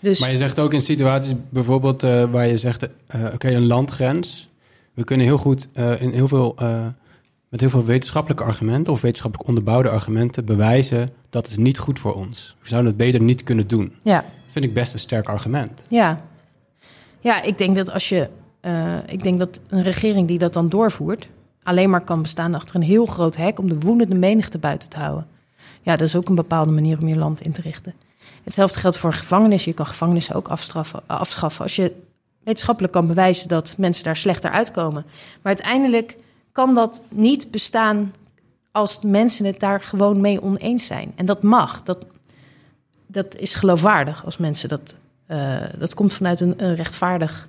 Dus... 0.05 0.19
Maar 0.19 0.31
je 0.31 0.37
zegt 0.37 0.59
ook 0.59 0.73
in 0.73 0.81
situaties 0.81 1.33
bijvoorbeeld 1.49 2.05
uh, 2.05 2.25
waar 2.25 2.47
je 2.47 2.59
zegt, 2.59 2.83
uh, 2.83 3.25
oké, 3.35 3.49
een 3.49 3.67
landgrens. 3.67 4.49
We 4.95 5.05
kunnen 5.05 5.27
heel 5.27 5.39
goed 5.39 5.69
uh, 5.75 6.03
in 6.03 6.11
heel 6.11 6.29
veel, 6.29 6.55
met 7.49 7.61
heel 7.61 7.71
veel 7.71 7.85
wetenschappelijke 7.85 8.45
argumenten 8.45 8.93
of 8.93 9.01
wetenschappelijk 9.01 9.49
onderbouwde 9.49 9.89
argumenten 9.89 10.45
bewijzen 10.45 11.11
dat 11.31 11.49
het 11.49 11.59
niet 11.59 11.79
goed 11.79 11.99
voor 11.99 12.15
ons. 12.15 12.57
We 12.61 12.69
zouden 12.69 12.91
het 12.91 13.01
beter 13.01 13.21
niet 13.21 13.43
kunnen 13.43 13.67
doen. 13.67 13.93
Ja. 14.03 14.21
Dat 14.21 14.53
vind 14.53 14.65
ik 14.65 14.75
best 14.75 14.93
een 14.93 14.99
sterk 14.99 15.29
argument. 15.29 15.87
Ja, 15.91 16.21
ja 17.21 17.43
ik 17.43 17.59
denk 17.59 17.77
dat 17.77 17.93
als 17.93 18.09
je, 18.09 18.29
ik 19.07 19.23
denk 19.23 19.39
dat 19.39 19.61
een 19.69 19.83
regering 19.83 20.29
die 20.29 20.39
dat 20.39 20.53
dan 20.53 20.69
doorvoert, 20.69 21.29
alleen 21.63 21.91
maar 21.91 22.05
kan 22.05 22.23
bestaan 22.23 22.55
achter 22.55 22.77
een 22.77 22.83
heel 22.83 23.07
groot 23.07 23.37
hek 23.37 23.59
om 23.59 23.69
de 23.69 23.79
woedende 23.79 24.15
menigte 24.15 24.59
buiten 24.59 24.89
te 24.89 24.99
houden. 24.99 25.27
Ja, 25.83 25.97
dat 25.97 26.07
is 26.09 26.17
ook 26.17 26.29
een 26.29 26.35
bepaalde 26.35 26.71
manier 26.71 26.99
om 27.01 27.09
je 27.09 27.17
land 27.17 27.41
in 27.41 27.53
te 27.53 27.61
richten. 27.61 27.95
Hetzelfde 28.45 28.79
geldt 28.79 28.97
voor 28.97 29.13
gevangenis. 29.13 29.65
Je 29.65 29.73
kan 29.73 29.87
gevangenissen 29.87 30.35
ook 30.35 30.49
afstraffen, 30.49 31.03
afschaffen 31.07 31.63
als 31.63 31.77
je 31.77 31.93
wetenschappelijk 32.43 32.93
kan 32.93 33.07
bewijzen 33.07 33.49
dat 33.49 33.75
mensen 33.79 34.05
daar 34.05 34.17
slechter 34.17 34.51
uitkomen. 34.51 35.05
Maar 35.43 35.55
uiteindelijk 35.55 36.17
kan 36.53 36.75
dat 36.75 37.03
niet 37.09 37.51
bestaan 37.51 38.13
als 38.73 38.99
mensen 39.03 39.45
het 39.45 39.61
daar 39.61 39.81
gewoon 39.81 40.21
mee 40.21 40.43
oneens 40.43 40.87
zijn. 40.87 41.13
En 41.15 41.27
dat 41.27 41.43
mag. 41.43 41.83
Dat, 41.83 42.07
dat 43.07 43.37
is 43.37 43.55
geloofwaardig 43.55 44.25
als 44.25 44.37
mensen 44.37 44.69
dat. 44.69 44.95
Uh, 45.29 45.57
dat 45.79 45.95
komt 45.95 46.13
vanuit 46.13 46.41
een, 46.41 46.55
een 46.57 46.75
rechtvaardig, 46.75 47.49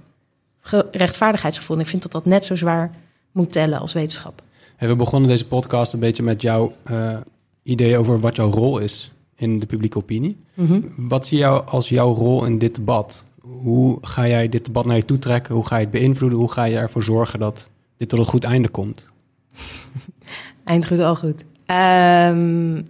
rechtvaardigheidsgevoel. 0.91 1.75
En 1.75 1.81
ik 1.81 1.87
vind 1.87 2.01
dat 2.01 2.11
dat 2.11 2.25
net 2.25 2.45
zo 2.45 2.55
zwaar 2.55 2.91
moet 3.31 3.51
tellen 3.51 3.79
als 3.79 3.93
wetenschap. 3.93 4.41
Hey, 4.75 4.87
we 4.87 4.95
begonnen 4.95 5.29
deze 5.29 5.47
podcast 5.47 5.93
een 5.93 5.99
beetje 5.99 6.23
met 6.23 6.41
jouw 6.41 6.73
uh, 6.85 7.17
idee 7.63 7.97
over 7.97 8.19
wat 8.19 8.35
jouw 8.35 8.51
rol 8.51 8.77
is 8.77 9.11
in 9.35 9.59
de 9.59 9.65
publieke 9.65 9.97
opinie. 9.97 10.37
Mhm. 10.53 10.81
Wat 10.97 11.25
zie 11.25 11.37
jou 11.37 11.65
als 11.67 11.89
jouw 11.89 12.13
rol 12.13 12.45
in 12.45 12.57
dit 12.57 12.75
debat? 12.75 13.25
Hoe 13.41 13.97
ga 14.01 14.27
jij 14.27 14.49
dit 14.49 14.65
debat 14.65 14.85
naar 14.85 14.95
je 14.95 15.05
toe 15.05 15.19
trekken? 15.19 15.55
Hoe 15.55 15.65
ga 15.65 15.75
je 15.77 15.81
het 15.81 15.91
beïnvloeden? 15.91 16.39
Hoe 16.39 16.51
ga 16.51 16.63
je 16.63 16.77
ervoor 16.77 17.03
zorgen 17.03 17.39
dat 17.39 17.69
dit 17.97 18.09
tot 18.09 18.19
een 18.19 18.25
goed 18.25 18.43
einde 18.43 18.69
komt? 18.69 19.07
Eind 20.63 20.87
goed, 20.87 20.99
al 20.99 21.15
goed. 21.15 21.45
Um, 21.65 22.83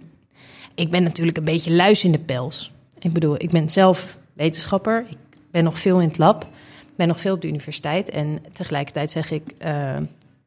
ik 0.74 0.90
ben 0.90 1.02
natuurlijk 1.02 1.36
een 1.36 1.44
beetje 1.44 1.72
luis 1.72 2.04
in 2.04 2.12
de 2.12 2.18
pels. 2.18 2.72
Ik 2.98 3.12
bedoel, 3.12 3.34
ik 3.38 3.50
ben 3.50 3.70
zelf 3.70 4.18
wetenschapper. 4.32 5.04
Ik 5.08 5.16
ben 5.50 5.64
nog 5.64 5.78
veel 5.78 6.00
in 6.00 6.08
het 6.08 6.18
lab. 6.18 6.42
Ik 6.80 6.96
ben 6.96 7.08
nog 7.08 7.20
veel 7.20 7.34
op 7.34 7.40
de 7.40 7.48
universiteit. 7.48 8.10
En 8.10 8.38
tegelijkertijd 8.52 9.10
zeg 9.10 9.30
ik, 9.30 9.42
uh, 9.64 9.96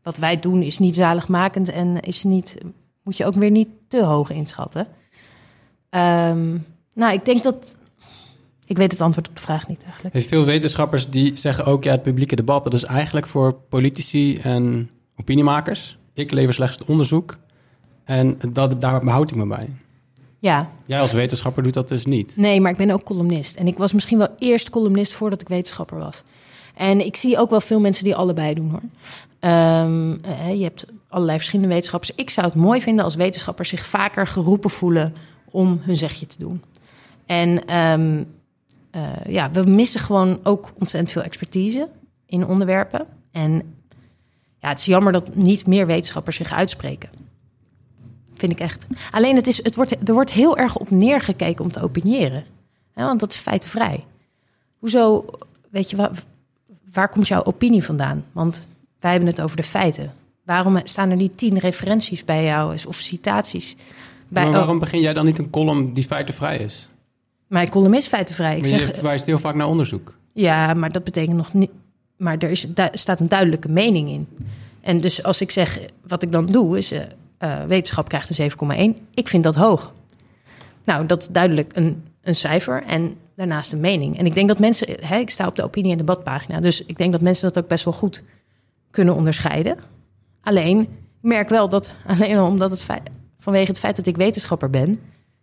wat 0.04 0.18
wij 0.18 0.40
doen 0.40 0.62
is 0.62 0.80
niet 0.80 0.96
zaligmakend 0.96 1.70
en 1.70 2.00
is 2.00 2.24
niet, 2.24 2.58
moet 3.04 3.18
je 3.18 3.26
ook 3.26 3.34
weer 3.34 3.52
niet 3.52 3.70
te 3.88 4.04
hoog 4.04 4.30
inschatten. 4.30 4.88
Um, 5.89 6.65
nou, 6.93 7.13
ik 7.13 7.25
denk 7.25 7.43
dat. 7.43 7.78
Ik 8.65 8.78
weet 8.78 8.91
het 8.91 9.02
antwoord 9.02 9.30
op 9.30 9.36
de 9.36 9.41
vraag 9.41 9.67
niet 9.67 9.84
eigenlijk. 9.84 10.25
Veel 10.28 10.45
wetenschappers 10.45 11.10
die 11.10 11.36
zeggen 11.36 11.65
ook, 11.65 11.84
ja, 11.84 11.91
het 11.91 12.02
publieke 12.02 12.36
debat, 12.36 12.63
dat 12.63 12.73
is 12.73 12.84
eigenlijk 12.84 13.28
voor 13.28 13.54
politici 13.54 14.38
en 14.38 14.89
opiniemakers. 15.15 15.97
Ik 16.13 16.32
lever 16.32 16.54
slechts 16.54 16.78
het 16.78 16.88
onderzoek 16.88 17.38
en 18.04 18.39
dat, 18.52 18.82
daar 18.82 19.04
behoud 19.04 19.32
ik 19.32 19.36
me 19.36 19.47
bij. 19.47 19.69
Ja. 20.39 20.69
Jij 20.86 20.99
als 20.99 21.12
wetenschapper 21.12 21.63
doet 21.63 21.73
dat 21.73 21.88
dus 21.88 22.06
niet. 22.06 22.38
Nee, 22.38 22.62
maar 22.62 22.71
ik 22.71 22.78
ben 22.78 22.91
ook 22.91 23.04
columnist. 23.04 23.56
En 23.56 23.67
ik 23.67 23.78
was 23.78 23.93
misschien 23.93 24.17
wel 24.17 24.30
eerst 24.38 24.69
columnist 24.69 25.13
voordat 25.13 25.41
ik 25.41 25.47
wetenschapper 25.47 25.97
was. 25.97 26.23
En 26.75 27.06
ik 27.06 27.15
zie 27.15 27.38
ook 27.38 27.49
wel 27.49 27.62
veel 27.62 27.80
mensen 27.80 28.04
die 28.04 28.15
allebei 28.15 28.54
doen 28.54 28.69
hoor. 28.69 28.82
Um, 29.52 30.21
je 30.56 30.63
hebt 30.63 30.86
allerlei 31.08 31.38
verschillende 31.38 31.73
wetenschappers. 31.73 32.12
Ik 32.15 32.30
zou 32.30 32.47
het 32.47 32.56
mooi 32.56 32.82
vinden 32.82 33.04
als 33.04 33.15
wetenschappers 33.15 33.69
zich 33.69 33.86
vaker 33.86 34.28
geroepen 34.28 34.69
voelen 34.69 35.13
om 35.52 35.80
hun 35.82 35.98
zegje 35.98 36.26
te 36.26 36.40
doen. 36.40 36.64
En 37.26 37.76
um, 37.78 38.28
uh, 38.96 39.26
ja, 39.28 39.52
we 39.52 39.64
missen 39.70 40.00
gewoon 40.00 40.40
ook 40.44 40.72
ontzettend 40.78 41.12
veel 41.12 41.22
expertise 41.22 41.90
in 42.26 42.48
onderwerpen. 42.48 43.08
En 43.32 43.76
ja, 44.60 44.70
het 44.70 44.80
is 44.80 44.86
jammer 44.86 45.12
dat 45.12 45.36
niet 45.36 45.68
meer 45.68 45.86
wetenschappers 45.86 46.36
zich 46.36 46.54
uitspreken. 46.54 47.10
Vind 48.34 48.52
ik 48.52 48.60
echt. 48.60 48.88
Alleen 49.12 49.36
het 49.36 49.48
is, 49.48 49.64
het 49.64 49.76
wordt, 49.76 50.10
er 50.10 50.14
wordt 50.14 50.32
heel 50.32 50.58
erg 50.58 50.78
op 50.78 50.90
neergekeken 50.90 51.64
om 51.64 51.72
te 51.72 51.82
opiniëren. 51.82 52.46
Want 52.94 53.20
dat 53.20 53.34
is 53.34 53.38
feitenvrij. 53.38 54.06
Hoezo, 54.78 55.26
weet 55.70 55.90
je, 55.90 56.10
waar 56.92 57.10
komt 57.10 57.28
jouw 57.28 57.44
opinie 57.44 57.84
vandaan? 57.84 58.26
Want 58.32 58.66
wij 59.00 59.12
hebben 59.12 59.30
het 59.30 59.42
over 59.42 59.58
de 59.58 59.64
feiten. 59.64 60.14
Waarom 60.46 60.80
staan 60.84 61.10
er 61.10 61.16
niet 61.16 61.38
tien 61.38 61.58
referenties 61.58 62.26
bij 62.26 62.44
jou 62.44 62.78
of 62.88 62.96
citaties? 62.96 63.76
Bij, 64.30 64.44
maar 64.44 64.52
waarom 64.52 64.80
begin 64.80 65.02
jij 65.02 65.13
dan 65.13 65.26
niet 65.26 65.38
een 65.38 65.50
column 65.50 65.94
die 65.94 66.04
feitenvrij 66.04 66.58
is? 66.58 66.89
Mijn 67.48 67.70
column 67.70 67.94
is 67.94 68.08
feitenvrij. 68.08 68.56
Ik 68.56 68.62
maar 68.62 68.70
zeg, 68.70 68.88
je 68.88 68.94
verwijst 68.94 69.26
heel 69.26 69.39
vaak 69.39 69.56
naar 69.56 69.68
onderzoek. 69.68 70.15
Ja, 70.34 70.74
maar 70.74 70.92
dat 70.92 71.04
betekent 71.04 71.38
nog 71.38 71.54
niet... 71.54 71.72
Maar 72.18 72.38
er 72.38 72.50
is, 72.50 72.68
daar 72.70 72.89
staat 72.94 73.20
een 73.20 73.28
duidelijke 73.30 73.70
mening 73.70 74.10
in. 74.10 74.28
En 74.82 75.02
dus 75.02 75.24
als 75.24 75.42
ik 75.42 75.52
zeg, 75.52 75.80
wat 76.08 76.24
ik 76.24 76.32
dan 76.32 76.46
doe, 76.46 76.78
is... 76.78 76.92
Uh, 76.92 77.00
uh, 77.39 77.63
wetenschap 77.63 78.08
krijgt 78.10 78.39
een 78.39 78.96
7,1. 78.96 79.02
Ik 79.13 79.28
vind 79.28 79.44
dat 79.44 79.56
hoog. 79.56 79.94
Nou, 80.84 81.06
dat 81.06 81.22
is 81.22 81.28
duidelijk 81.28 81.72
een, 81.76 82.04
een 82.22 82.36
cijfer 82.36 82.84
en 82.84 83.15
daarnaast 83.36 83.74
een 83.74 83.80
mening. 83.80 84.18
En 84.18 84.26
ik 84.26 84.36
denk 84.36 84.48
dat 84.48 84.60
mensen... 84.60 84.88
Hè, 85.02 85.18
ik 85.18 85.30
sta 85.30 85.48
op 85.48 85.56
de 85.56 85.63
opinie- 85.63 85.92
en 85.92 85.98
debatpagina. 85.98 86.60
Dus 86.60 86.86
ik 86.86 86.98
denk 86.98 87.12
dat 87.12 87.22
mensen 87.22 87.48
dat 87.54 87.63
ook 87.63 87.70
best 87.70 87.84
wel 87.84 87.94
goed 87.94 88.24
kunnen 88.92 89.15
onderscheiden. 89.15 89.78
Alleen, 90.42 90.80
ik 90.80 90.88
merk 91.22 91.50
wel 91.50 91.70
dat... 91.70 91.94
Alleen 92.08 92.39
omdat 92.39 92.72
het 92.72 92.82
feit 92.82 93.10
vanwege 93.39 93.67
het 93.67 93.80
feit 93.80 93.95
dat 93.95 94.06
ik 94.06 94.17
wetenschapper 94.17 94.69
ben. 94.69 94.99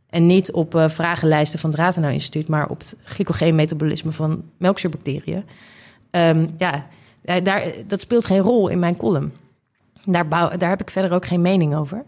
En 0.07 0.27
niet 0.27 0.53
op 0.53 0.75
uh, 0.75 0.89
vragenlijsten 0.89 1.59
van 1.59 1.71
het 1.71 1.79
Rathenau 1.79 2.13
Instituut, 2.13 2.49
maar 2.49 2.69
op 2.69 2.79
het 2.79 2.97
glycogeenmetabolisme 3.05 4.13
van 4.13 4.43
melkzuurbacteriën. 4.59 5.45
Um, 6.11 6.55
ja, 6.57 6.87
daar, 7.43 7.63
dat 7.87 8.01
speelt 8.01 8.27
geen 8.27 8.41
rol 8.41 8.69
in 8.69 8.79
mijn 8.79 8.97
column. 8.97 9.33
Daar, 10.05 10.29
bouw, 10.29 10.57
daar 10.57 10.69
heb 10.69 10.81
ik 10.81 10.91
verder 10.91 11.13
ook 11.13 11.27
geen 11.27 11.41
mening 11.41 11.77
over. 11.77 12.05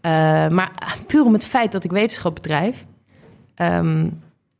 Eh, 0.00 0.48
maar 0.48 0.72
puur 1.06 1.24
om 1.24 1.32
het 1.32 1.44
feit 1.44 1.72
dat 1.72 1.84
ik 1.84 1.90
wetenschap 1.90 2.34
bedrijf, 2.34 2.84
ehm, 3.54 4.08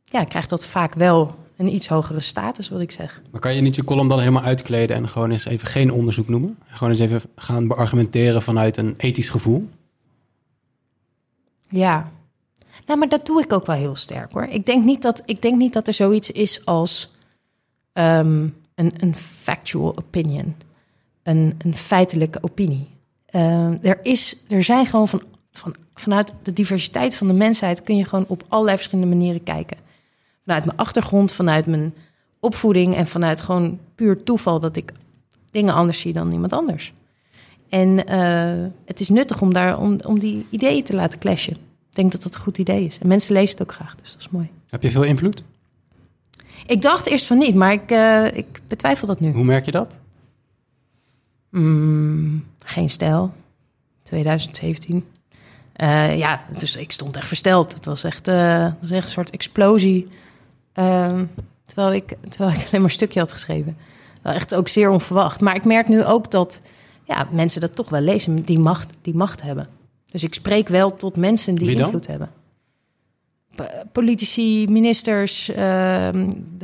ja, 0.03 0.23
krijgt 0.23 0.49
dat 0.49 0.65
vaak 0.65 0.93
wel 0.93 1.35
een 1.57 1.73
iets 1.73 1.87
hogere 1.87 2.21
status, 2.21 2.69
wat 2.69 2.79
ik 2.79 2.91
zeg. 2.91 3.21
Maar 3.31 3.41
kan 3.41 3.55
je 3.55 3.61
niet 3.61 3.75
je 3.75 3.83
column 3.83 4.09
dan 4.09 4.19
helemaal 4.19 4.43
uitkleden 4.43 4.95
en 4.95 5.07
gewoon 5.07 5.31
eens 5.31 5.45
even 5.45 5.67
geen 5.67 5.91
onderzoek 5.91 6.27
noemen? 6.27 6.57
Gewoon 6.65 6.89
eens 6.89 7.01
even 7.01 7.21
gaan 7.35 7.67
beargumenteren 7.67 8.41
vanuit 8.41 8.77
een 8.77 8.93
ethisch 8.97 9.29
gevoel? 9.29 9.69
Ja. 11.69 12.11
Nou, 12.85 12.99
maar 12.99 13.09
dat 13.09 13.25
doe 13.25 13.41
ik 13.41 13.53
ook 13.53 13.65
wel 13.65 13.75
heel 13.75 13.95
sterk 13.95 14.31
hoor. 14.31 14.43
Ik 14.43 14.65
denk 14.65 14.83
niet 14.83 15.01
dat, 15.01 15.21
ik 15.25 15.41
denk 15.41 15.57
niet 15.57 15.73
dat 15.73 15.87
er 15.87 15.93
zoiets 15.93 16.31
is 16.31 16.65
als 16.65 17.11
ehm, 17.93 18.47
een, 18.75 18.93
een 18.97 19.15
factual 19.15 19.97
opinion. 19.97 20.55
Een, 21.23 21.55
een 21.57 21.75
feitelijke 21.75 22.43
opinie. 22.43 22.87
Ehm, 23.25 23.77
er, 23.81 23.99
is, 24.05 24.43
er 24.47 24.63
zijn 24.63 24.85
gewoon 24.85 25.07
van, 25.07 25.21
van, 25.51 25.75
vanuit 25.93 26.33
de 26.43 26.53
diversiteit 26.53 27.15
van 27.15 27.27
de 27.27 27.33
mensheid 27.33 27.83
kun 27.83 27.97
je 27.97 28.05
gewoon 28.05 28.25
op 28.27 28.43
allerlei 28.47 28.77
verschillende 28.77 29.15
manieren 29.15 29.43
kijken. 29.43 29.77
Vanuit 30.45 30.65
mijn 30.65 30.77
achtergrond, 30.77 31.31
vanuit 31.31 31.65
mijn 31.65 31.93
opvoeding 32.39 32.95
en 32.95 33.07
vanuit 33.07 33.41
gewoon 33.41 33.79
puur 33.95 34.23
toeval 34.23 34.59
dat 34.59 34.75
ik 34.75 34.91
dingen 35.51 35.73
anders 35.73 35.99
zie 35.99 36.13
dan 36.13 36.31
iemand 36.31 36.53
anders. 36.53 36.93
En 37.69 38.05
eh, 38.05 38.69
het 38.85 38.99
is 38.99 39.09
nuttig 39.09 39.41
om, 39.41 39.53
daar, 39.53 39.79
om, 39.79 39.99
om 40.05 40.19
die 40.19 40.45
ideeën 40.49 40.83
te 40.83 40.95
laten 40.95 41.19
clashen. 41.19 41.53
Ik 41.89 41.95
denk 41.95 42.11
dat 42.11 42.23
dat 42.23 42.35
een 42.35 42.41
goed 42.41 42.57
idee 42.57 42.85
is. 42.85 42.99
En 42.99 43.07
mensen 43.07 43.33
lezen 43.33 43.57
het 43.57 43.61
ook 43.61 43.73
graag, 43.73 43.95
dus 43.95 44.11
dat 44.11 44.21
is 44.21 44.29
mooi. 44.29 44.49
Heb 44.69 44.83
je 44.83 44.89
veel 44.89 45.03
invloed? 45.03 45.43
Ik 46.65 46.81
dacht 46.81 47.05
eerst 47.05 47.25
van 47.25 47.37
niet, 47.37 47.55
maar 47.55 47.71
ik, 47.71 47.91
uh, 47.91 48.25
ik 48.33 48.61
betwijfel 48.67 49.07
dat 49.07 49.19
nu. 49.19 49.31
Hoe 49.31 49.43
merk 49.43 49.65
je 49.65 49.71
dat? 49.71 49.99
Mm, 51.49 52.45
geen 52.59 52.89
stijl. 52.89 53.33
2017. 54.03 55.05
Uh, 55.77 56.17
ja, 56.17 56.43
dus 56.59 56.75
ik 56.75 56.91
stond 56.91 57.17
echt 57.17 57.27
versteld. 57.27 57.73
Het 57.73 57.85
was 57.85 58.03
echt, 58.03 58.27
uh, 58.27 58.63
het 58.63 58.75
was 58.81 58.91
echt 58.91 59.05
een 59.05 59.11
soort 59.11 59.29
explosie. 59.29 60.07
Uh, 60.75 61.19
terwijl, 61.65 61.93
ik, 61.93 62.15
terwijl 62.29 62.51
ik 62.51 62.57
alleen 62.65 62.71
maar 62.71 62.83
een 62.83 62.89
stukje 62.89 63.19
had 63.19 63.31
geschreven. 63.31 63.77
Wel 64.21 64.33
echt 64.33 64.55
ook 64.55 64.67
zeer 64.67 64.89
onverwacht. 64.89 65.41
Maar 65.41 65.55
ik 65.55 65.65
merk 65.65 65.87
nu 65.87 66.03
ook 66.03 66.31
dat 66.31 66.61
ja, 67.07 67.27
mensen 67.31 67.61
dat 67.61 67.75
toch 67.75 67.89
wel 67.89 68.01
lezen, 68.01 68.43
die 68.43 68.59
macht, 68.59 68.93
die 69.01 69.15
macht 69.15 69.41
hebben. 69.41 69.67
Dus 70.11 70.23
ik 70.23 70.33
spreek 70.33 70.67
wel 70.67 70.95
tot 70.95 71.17
mensen 71.17 71.55
die 71.55 71.75
invloed 71.75 72.07
hebben. 72.07 72.29
Politici, 73.91 74.67
ministers, 74.69 75.49
uh, 75.49 76.09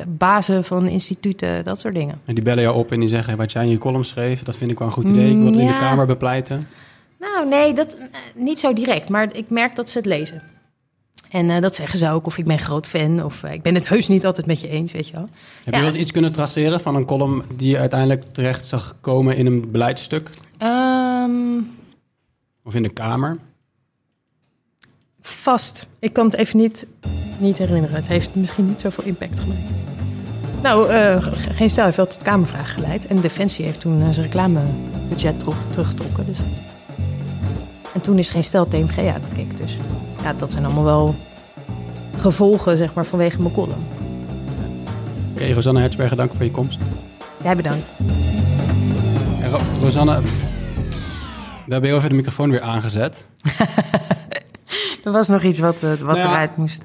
bazen 0.08 0.64
van 0.64 0.88
instituten, 0.88 1.64
dat 1.64 1.80
soort 1.80 1.94
dingen. 1.94 2.22
En 2.26 2.36
die 2.36 2.44
bellen 2.44 2.64
jou 2.64 2.76
op 2.76 2.92
en 2.92 3.00
die 3.00 3.10
zeggen: 3.10 3.38
wat 3.38 3.52
jij 3.52 3.64
in 3.64 3.70
je 3.70 3.78
column 3.78 4.04
schreef, 4.04 4.44
dat 4.44 4.56
vind 4.56 4.72
ik 4.72 4.80
wel 4.80 4.88
een 4.88 4.94
goed 4.94 5.10
idee. 5.10 5.30
Ik 5.30 5.38
wil 5.38 5.46
het 5.46 5.56
ja. 5.56 5.62
in 5.62 5.68
de 5.68 5.78
Kamer 5.78 6.06
bepleiten. 6.06 6.68
Nou, 7.20 7.48
nee, 7.48 7.74
dat, 7.74 7.98
niet 8.36 8.60
zo 8.60 8.74
direct. 8.74 9.10
Maar 9.10 9.36
ik 9.36 9.50
merk 9.50 9.76
dat 9.76 9.90
ze 9.90 9.98
het 9.98 10.08
lezen. 10.08 10.42
En 11.34 11.50
uh, 11.50 11.60
dat 11.60 11.76
zeggen 11.76 11.98
ze 11.98 12.10
ook, 12.10 12.26
of 12.26 12.38
ik 12.38 12.46
ben 12.46 12.60
groot 12.60 12.88
fan, 12.88 13.24
of 13.24 13.44
uh, 13.44 13.52
ik 13.52 13.62
ben 13.62 13.76
het 13.76 13.88
heus 13.88 14.08
niet 14.08 14.26
altijd 14.26 14.46
met 14.46 14.62
je 14.62 14.68
eens, 14.68 14.92
weet 14.92 15.08
je 15.08 15.14
wel. 15.14 15.30
Heb 15.64 15.74
ja. 15.74 15.80
je 15.80 15.86
wel 15.86 15.94
eens 15.94 16.02
iets 16.02 16.12
kunnen 16.12 16.32
traceren 16.32 16.82
van 16.82 16.96
een 16.96 17.06
column 17.06 17.44
die 17.56 17.70
je 17.70 17.78
uiteindelijk 17.78 18.24
terecht 18.24 18.66
zag 18.68 18.96
komen 19.02 19.36
in 19.36 19.46
een 19.46 19.72
beleidstuk? 19.72 20.30
Um, 20.64 21.72
of 22.64 22.76
in 22.76 22.84
de 22.84 22.90
Kamer? 22.90 23.38
Vast. 25.22 25.88
Ik 26.00 26.14
kan 26.14 26.26
het 26.26 26.36
even 26.36 26.58
niet, 26.58 26.86
niet 27.38 27.58
herinneren. 27.58 27.96
Het 27.96 28.08
heeft 28.08 28.36
misschien 28.36 28.68
niet 28.68 28.82
zoveel 28.82 29.04
impact 29.04 29.40
gemaakt. 29.40 29.72
Nou, 30.62 30.92
uh, 30.92 31.18
geen 31.32 31.70
stel 31.70 31.86
heeft 31.86 31.98
wel 31.98 32.08
tot 32.08 32.24
Kamervragen 32.24 32.74
geleid. 32.74 33.08
En 33.08 33.22
Defensie 33.22 33.66
heeft 33.66 33.80
toen 33.80 34.14
zijn 34.14 34.26
reclamebudget 34.26 35.40
terug, 35.40 35.58
teruggetrokken. 35.70 36.26
Dus. 36.26 36.40
En 37.94 38.02
toen 38.02 38.18
is 38.18 38.30
geen 38.30 38.44
stel 38.44 38.68
TMG 38.68 38.98
uitgekeken. 39.14 39.56
Dus 39.56 39.78
ja, 40.24 40.34
dat 40.34 40.52
zijn 40.52 40.66
allemaal 40.66 40.84
wel 40.84 41.16
gevolgen, 42.18 42.78
zeg 42.78 42.94
maar, 42.94 43.06
vanwege 43.06 43.42
mijn 43.42 43.54
column. 43.54 43.84
Oké, 45.32 45.42
okay, 45.42 45.52
Rosanne 45.52 45.80
Hertzberger, 45.80 46.18
dank 46.18 46.34
voor 46.36 46.46
je 46.46 46.52
komst. 46.52 46.80
Jij 47.44 47.56
bedankt. 47.56 47.92
Ro 49.52 49.60
Rosanne, 49.82 50.22
we 51.66 51.72
hebben 51.72 51.90
heel 51.90 51.98
even 51.98 52.10
de 52.10 52.16
microfoon 52.16 52.52
weer 52.52 52.62
aangezet. 52.62 53.28
er 55.04 55.12
was 55.12 55.28
nog 55.28 55.44
iets 55.44 55.60
wat, 55.60 55.80
wat 55.80 56.00
nou 56.00 56.18
ja, 56.18 56.30
eruit 56.30 56.58
moest. 56.58 56.84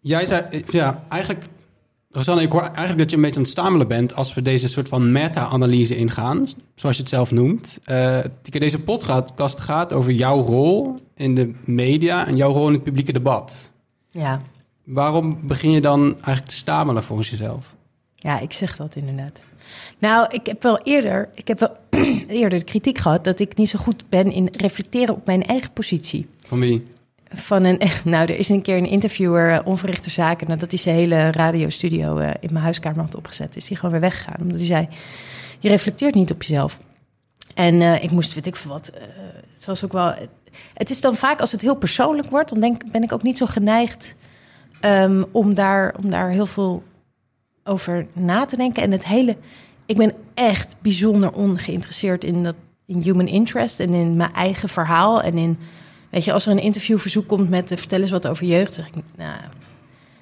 Jij 0.00 0.24
zei, 0.24 0.64
ja, 0.66 1.02
eigenlijk, 1.08 1.44
Rosanne, 2.14 2.42
ik 2.42 2.52
hoor 2.52 2.60
eigenlijk 2.60 2.98
dat 2.98 3.10
je 3.10 3.16
een 3.16 3.22
beetje 3.22 3.36
aan 3.36 3.42
het 3.42 3.52
stamelen 3.52 3.88
bent 3.88 4.14
als 4.14 4.34
we 4.34 4.42
deze 4.42 4.68
soort 4.68 4.88
van 4.88 5.12
meta-analyse 5.12 5.96
ingaan, 5.96 6.46
zoals 6.74 6.96
je 6.96 7.02
het 7.02 7.10
zelf 7.10 7.30
noemt. 7.30 7.80
Uh, 7.86 8.18
deze 8.42 8.82
podcast 8.82 9.60
gaat 9.60 9.92
over 9.92 10.12
jouw 10.12 10.40
rol 10.40 10.94
in 11.14 11.34
de 11.34 11.54
media 11.64 12.26
en 12.26 12.36
jouw 12.36 12.52
rol 12.52 12.66
in 12.66 12.72
het 12.72 12.82
publieke 12.82 13.12
debat. 13.12 13.72
Ja. 14.10 14.40
Waarom 14.84 15.38
begin 15.42 15.70
je 15.70 15.80
dan 15.80 16.02
eigenlijk 16.12 16.46
te 16.46 16.54
stamelen 16.54 17.02
volgens 17.02 17.30
jezelf? 17.30 17.74
Ja, 18.14 18.40
ik 18.40 18.52
zeg 18.52 18.76
dat 18.76 18.96
inderdaad. 18.96 19.40
Nou, 19.98 20.26
ik 20.30 20.46
heb 20.46 20.62
wel 20.62 20.78
eerder, 20.78 21.28
ik 21.34 21.48
heb 21.48 21.58
wel 21.58 21.76
eerder 22.28 22.58
de 22.58 22.64
kritiek 22.64 22.98
gehad 22.98 23.24
dat 23.24 23.40
ik 23.40 23.56
niet 23.56 23.68
zo 23.68 23.78
goed 23.78 24.04
ben 24.08 24.32
in 24.32 24.48
reflecteren 24.56 25.14
op 25.14 25.26
mijn 25.26 25.42
eigen 25.42 25.72
positie. 25.72 26.26
Van 26.46 26.60
wie? 26.60 26.84
Van 27.34 27.64
een, 27.64 27.80
nou, 28.04 28.32
er 28.32 28.38
is 28.38 28.48
een 28.48 28.62
keer 28.62 28.76
een 28.76 28.88
interviewer, 28.88 29.50
uh, 29.50 29.58
onverrichte 29.64 30.10
zaken, 30.10 30.48
nadat 30.48 30.70
hij 30.70 30.80
zijn 30.80 30.96
hele 30.96 31.30
radiostudio 31.30 32.18
uh, 32.18 32.30
in 32.40 32.52
mijn 32.52 32.64
huiskamer 32.64 33.00
had 33.00 33.16
opgezet, 33.16 33.56
is 33.56 33.68
hij 33.68 33.76
gewoon 33.76 33.90
weer 33.90 34.00
weggegaan. 34.00 34.40
Omdat 34.40 34.56
hij 34.56 34.66
zei: 34.66 34.88
Je 35.58 35.68
reflecteert 35.68 36.14
niet 36.14 36.30
op 36.30 36.42
jezelf. 36.42 36.78
En 37.54 37.74
uh, 37.74 38.02
ik 38.02 38.10
moest, 38.10 38.34
weet 38.34 38.46
ik 38.46 38.56
veel 38.56 38.70
wat. 38.70 38.90
het 39.54 39.64
was 39.64 39.84
ook 39.84 39.92
wel. 39.92 40.14
Het 40.74 40.90
is 40.90 41.00
dan 41.00 41.14
vaak 41.14 41.40
als 41.40 41.52
het 41.52 41.60
heel 41.60 41.76
persoonlijk 41.76 42.30
wordt, 42.30 42.50
dan 42.50 42.60
denk, 42.60 42.90
ben 42.92 43.02
ik 43.02 43.12
ook 43.12 43.22
niet 43.22 43.38
zo 43.38 43.46
geneigd 43.46 44.14
um, 44.80 45.24
om, 45.30 45.54
daar, 45.54 45.94
om 46.02 46.10
daar 46.10 46.30
heel 46.30 46.46
veel 46.46 46.82
over 47.64 48.06
na 48.12 48.44
te 48.44 48.56
denken. 48.56 48.82
En 48.82 48.92
het 48.92 49.06
hele. 49.06 49.36
Ik 49.86 49.96
ben 49.96 50.12
echt 50.34 50.76
bijzonder 50.82 51.32
ongeïnteresseerd 51.32 52.24
in 52.24 52.42
dat 52.42 52.54
in 52.86 53.00
human 53.00 53.26
interest 53.26 53.80
en 53.80 53.94
in 53.94 54.16
mijn 54.16 54.32
eigen 54.32 54.68
verhaal 54.68 55.22
en 55.22 55.38
in 55.38 55.58
Weet 56.14 56.24
je, 56.24 56.32
als 56.32 56.46
er 56.46 56.52
een 56.52 56.62
interviewverzoek 56.62 57.26
komt 57.26 57.50
met 57.50 57.72
uh, 57.72 57.78
vertel 57.78 58.00
eens 58.00 58.10
wat 58.10 58.26
over 58.26 58.46
jeugd, 58.46 58.74
zeg 58.74 58.86
ik, 58.86 58.94
nou, 59.16 59.40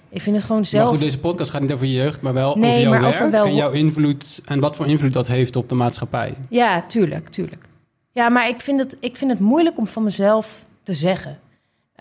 ik 0.09 0.21
vind 0.21 0.37
het 0.37 0.45
gewoon 0.45 0.65
zelf. 0.65 0.83
Maar 0.83 0.93
goed, 0.93 1.03
deze 1.03 1.19
podcast 1.19 1.51
gaat 1.51 1.61
niet 1.61 1.73
over 1.73 1.87
je 1.87 1.93
jeugd, 1.93 2.21
maar 2.21 2.33
wel 2.33 2.57
nee, 2.57 2.71
over 2.71 2.81
jouw 2.81 2.91
maar 2.91 3.01
werk 3.01 3.15
over 3.15 3.31
wel... 3.31 3.45
en 3.45 3.55
jouw 3.55 3.71
invloed 3.71 4.41
en 4.45 4.61
wat 4.61 4.77
voor 4.77 4.87
invloed 4.87 5.13
dat 5.13 5.27
heeft 5.27 5.57
op 5.57 5.69
de 5.69 5.75
maatschappij. 5.75 6.35
Ja, 6.49 6.83
tuurlijk, 6.83 7.29
tuurlijk. 7.29 7.65
Ja, 8.13 8.29
maar 8.29 8.49
ik 8.49 8.61
vind 8.61 8.81
het, 8.81 8.97
ik 9.01 9.17
vind 9.17 9.31
het 9.31 9.41
moeilijk 9.41 9.79
om 9.79 9.87
van 9.87 10.03
mezelf 10.03 10.65
te 10.83 10.95
zeggen. 10.95 11.39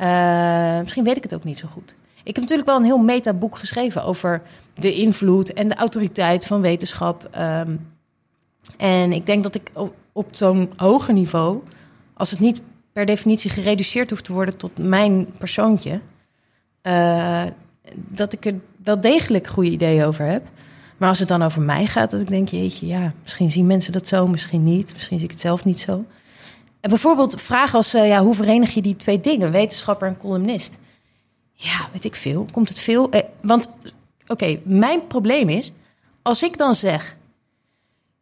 Uh, 0.02 0.80
misschien 0.80 1.04
weet 1.04 1.18
ik 1.18 1.24
het 1.24 1.34
ook 1.34 1.44
niet 1.44 1.58
zo 1.58 1.68
goed. 1.68 1.96
Ik 2.24 2.36
heb 2.36 2.44
natuurlijk 2.44 2.68
wel 2.68 2.78
een 2.78 2.86
heel 2.86 2.98
metaboek 2.98 3.58
geschreven 3.58 4.04
over 4.04 4.42
de 4.74 4.94
invloed 4.94 5.54
en 5.54 5.68
de 5.68 5.76
autoriteit 5.76 6.46
van 6.46 6.62
wetenschap. 6.62 7.30
Um, 7.38 7.88
en 8.78 9.12
ik 9.12 9.26
denk 9.26 9.44
dat 9.44 9.56
ik 9.56 9.72
op, 9.74 9.96
op 10.12 10.28
zo'n 10.32 10.72
hoger 10.76 11.14
niveau, 11.14 11.60
als 12.14 12.32
het 12.32 12.40
niet 12.40 12.62
per 12.94 13.06
definitie 13.06 13.50
gereduceerd 13.50 14.10
hoeft 14.10 14.24
te 14.24 14.34
worden 14.34 14.58
tot 14.58 14.78
mijn 14.78 15.32
persoontje. 15.38 16.00
Uh, 16.84 17.44
dat 17.96 18.34
ik 18.34 18.46
er 18.46 18.60
wel 18.84 19.02
degelijk 19.02 19.48
goede 19.48 19.70
ideeën 19.70 20.04
over 20.04 20.26
heb. 20.26 20.48
Maar 20.98 21.10
als 21.10 21.20
het 21.20 21.28
dan 21.28 21.42
over 21.42 21.62
mij 21.62 21.86
gaat, 21.86 22.12
dat 22.12 22.22
ik 22.22 22.28
denk, 22.28 22.48
jeetje, 22.48 22.88
ja, 22.88 23.14
misschien 23.22 23.52
zien 23.52 23.66
mensen 23.66 23.94
dat 23.94 24.08
zo, 24.08 24.28
misschien 24.28 24.64
niet. 24.64 24.94
Misschien 24.94 25.18
zie 25.18 25.28
ik 25.28 25.34
het 25.34 25.42
zelf 25.42 25.66
niet 25.66 25.80
zo. 25.80 26.06
En 26.80 26.90
bijvoorbeeld 26.90 27.42
vragen 27.42 27.78
als, 27.78 27.96
uh, 27.96 28.08
ja, 28.08 28.24
hoe 28.24 28.36
verenig 28.36 28.74
je 28.74 28.82
die 28.82 28.96
twee 28.96 29.20
dingen, 29.20 29.52
wetenschapper 29.52 30.08
en 30.08 30.18
columnist? 30.18 30.80
Ja, 31.54 31.90
weet 31.92 32.04
ik 32.04 32.16
veel. 32.16 32.46
Komt 32.52 32.70
het 32.70 32.80
veel? 32.80 33.10
Eh, 33.12 33.22
want, 33.42 33.76
oké, 34.28 34.60
mijn 34.64 35.08
probleem 35.08 35.50
is, 35.50 35.72
als 36.22 36.44
ik 36.44 36.58
dan 36.58 36.76
zeg, 36.76 37.18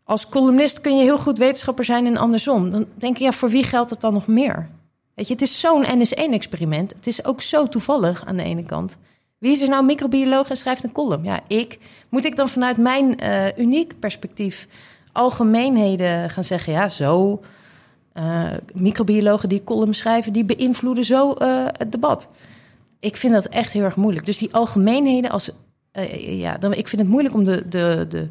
als 0.10 0.30
columnist 0.30 0.82
kun 0.82 0.98
je 0.98 1.04
heel 1.04 1.18
goed 1.18 1.38
wetenschapper 1.38 1.86
zijn 1.86 2.06
en 2.06 2.18
andersom. 2.18 2.70
Dan 2.70 2.86
denk 2.96 3.18
je, 3.18 3.24
ja, 3.24 3.32
voor 3.32 3.50
wie 3.50 3.64
geldt 3.64 3.90
het 3.90 4.02
dan 4.02 4.14
nog 4.14 4.28
meer? 4.28 4.70
Weet 5.16 5.28
je, 5.28 5.34
het 5.34 5.42
is 5.42 5.60
zo'n 5.60 5.86
NS1-experiment. 5.86 6.94
Het 6.96 7.08
is 7.08 7.26
ook 7.26 7.42
zo 7.42 7.68
toevallig 7.68 8.26
aan 8.26 8.36
de 8.36 8.44
ene 8.44 8.64
kant. 8.64 8.98
Wie 9.38 9.52
is 9.52 9.62
er 9.62 9.70
nou 9.70 9.86
microbioloog 9.86 10.50
en 10.50 10.58
schrijft 10.58 10.84
een 10.84 10.92
column? 10.92 11.24
Ja, 11.24 11.40
ik. 11.48 11.78
Moet 12.10 12.26
ik 12.26 12.36
dan 12.36 12.50
vanuit 12.50 12.78
mijn 12.78 13.24
uh, 13.24 13.58
uniek 13.58 14.00
perspectief 14.00 14.68
algemeenheden 15.12 16.30
gaan 16.30 16.44
zeggen? 16.44 16.74
Ja, 16.74 16.90
zo. 16.90 17.42
Uh, 18.14 18.52
microbiologen 18.74 19.50
die 19.50 19.64
columns 19.64 19.98
schrijven, 19.98 20.34
die 20.34 20.46
beïnvloeden 20.46 21.06
zo 21.06 21.36
uh, 21.42 21.66
het 21.66 21.92
debat. 21.92 22.30
Ik 23.00 23.16
vind 23.16 23.34
dat 23.34 23.46
echt 23.46 23.74
heel 23.74 23.84
erg 23.84 23.96
moeilijk. 23.96 24.26
Dus 24.26 24.38
die 24.38 24.54
algemeenheden, 24.54 25.32
als, 25.32 25.50
ja, 26.20 26.58
dan, 26.58 26.74
ik 26.74 26.88
vind 26.88 27.02
het 27.02 27.12
moeilijk 27.12 27.36
om 27.36 27.44
de, 27.44 27.68
de, 27.68 28.06
de 28.10 28.30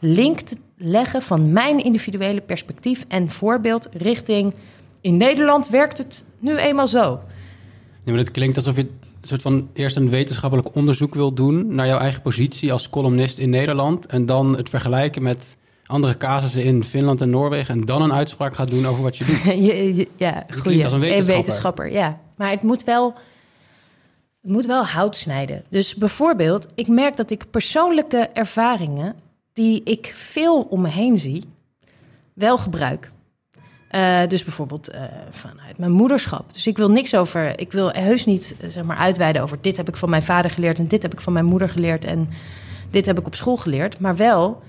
link 0.00 0.40
te 0.40 0.56
leggen 0.76 1.22
van 1.22 1.52
mijn 1.52 1.84
individuele 1.84 2.40
perspectief 2.40 3.04
en 3.08 3.30
voorbeeld 3.30 3.88
richting. 3.92 4.54
In 5.00 5.16
Nederland 5.16 5.68
werkt 5.68 5.98
het 5.98 6.24
nu 6.38 6.56
eenmaal 6.56 6.86
zo. 6.86 7.20
Ja, 8.04 8.12
maar 8.12 8.20
het 8.20 8.30
klinkt 8.30 8.56
alsof 8.56 8.76
je 8.76 8.82
een 8.82 9.28
soort 9.28 9.42
van 9.42 9.68
eerst 9.72 9.96
een 9.96 10.10
wetenschappelijk 10.10 10.74
onderzoek 10.74 11.14
wil 11.14 11.32
doen 11.32 11.74
naar 11.74 11.86
jouw 11.86 11.98
eigen 11.98 12.22
positie 12.22 12.72
als 12.72 12.90
columnist 12.90 13.38
in 13.38 13.50
Nederland. 13.50 14.06
En 14.06 14.26
dan 14.26 14.56
het 14.56 14.68
vergelijken 14.68 15.22
met 15.22 15.56
andere 15.86 16.16
casussen 16.16 16.64
in 16.64 16.84
Finland 16.84 17.20
en 17.20 17.30
Noorwegen 17.30 17.74
en 17.74 17.84
dan 17.84 18.02
een 18.02 18.12
uitspraak 18.12 18.54
gaat 18.54 18.70
doen 18.70 18.86
over 18.86 19.02
wat 19.02 19.16
je 19.16 19.24
doet. 19.24 19.44
Ja, 20.16 20.30
klinkt 20.30 20.62
goeie. 20.62 20.84
als 20.84 20.92
een 20.92 21.00
wetenschapper. 21.24 21.92
ja. 21.92 22.20
Maar 22.36 22.50
het 22.50 22.62
moet 22.62 22.84
wel, 22.84 23.14
het 24.42 24.50
moet 24.50 24.66
wel 24.66 24.84
hout 24.84 25.16
snijden. 25.16 25.64
Dus 25.70 25.94
bijvoorbeeld, 25.94 26.68
ik 26.74 26.88
merk 26.88 27.16
dat 27.16 27.30
ik 27.30 27.50
persoonlijke 27.50 28.16
ervaringen 28.32 29.14
die 29.56 29.82
ik 29.84 30.12
veel 30.14 30.62
om 30.62 30.80
me 30.80 30.88
heen 30.88 31.16
zie, 31.16 31.44
wel 32.32 32.58
gebruik. 32.58 33.10
Eh, 33.88 34.26
dus 34.26 34.44
bijvoorbeeld 34.44 34.88
eh, 34.88 35.02
vanuit 35.30 35.78
mijn 35.78 35.92
moederschap. 35.92 36.52
Dus 36.52 36.66
ik 36.66 36.76
wil 36.76 36.90
niks 36.90 37.14
over, 37.14 37.60
ik 37.60 37.72
wil 37.72 37.90
heus 37.90 38.24
niet 38.24 38.56
eh, 38.60 38.68
zeg 38.68 38.84
maar 38.84 38.96
uitweiden 38.96 39.42
over 39.42 39.58
dit 39.60 39.76
heb 39.76 39.88
ik 39.88 39.96
van 39.96 40.10
mijn 40.10 40.22
vader 40.22 40.50
geleerd 40.50 40.78
en 40.78 40.88
dit 40.88 41.02
heb 41.02 41.12
ik 41.12 41.20
van 41.20 41.32
mijn 41.32 41.44
moeder 41.44 41.68
geleerd 41.68 42.04
en 42.04 42.28
dit 42.90 43.06
heb 43.06 43.18
ik 43.18 43.26
op 43.26 43.34
school 43.34 43.56
geleerd. 43.56 44.00
Maar 44.00 44.16
wel, 44.16 44.62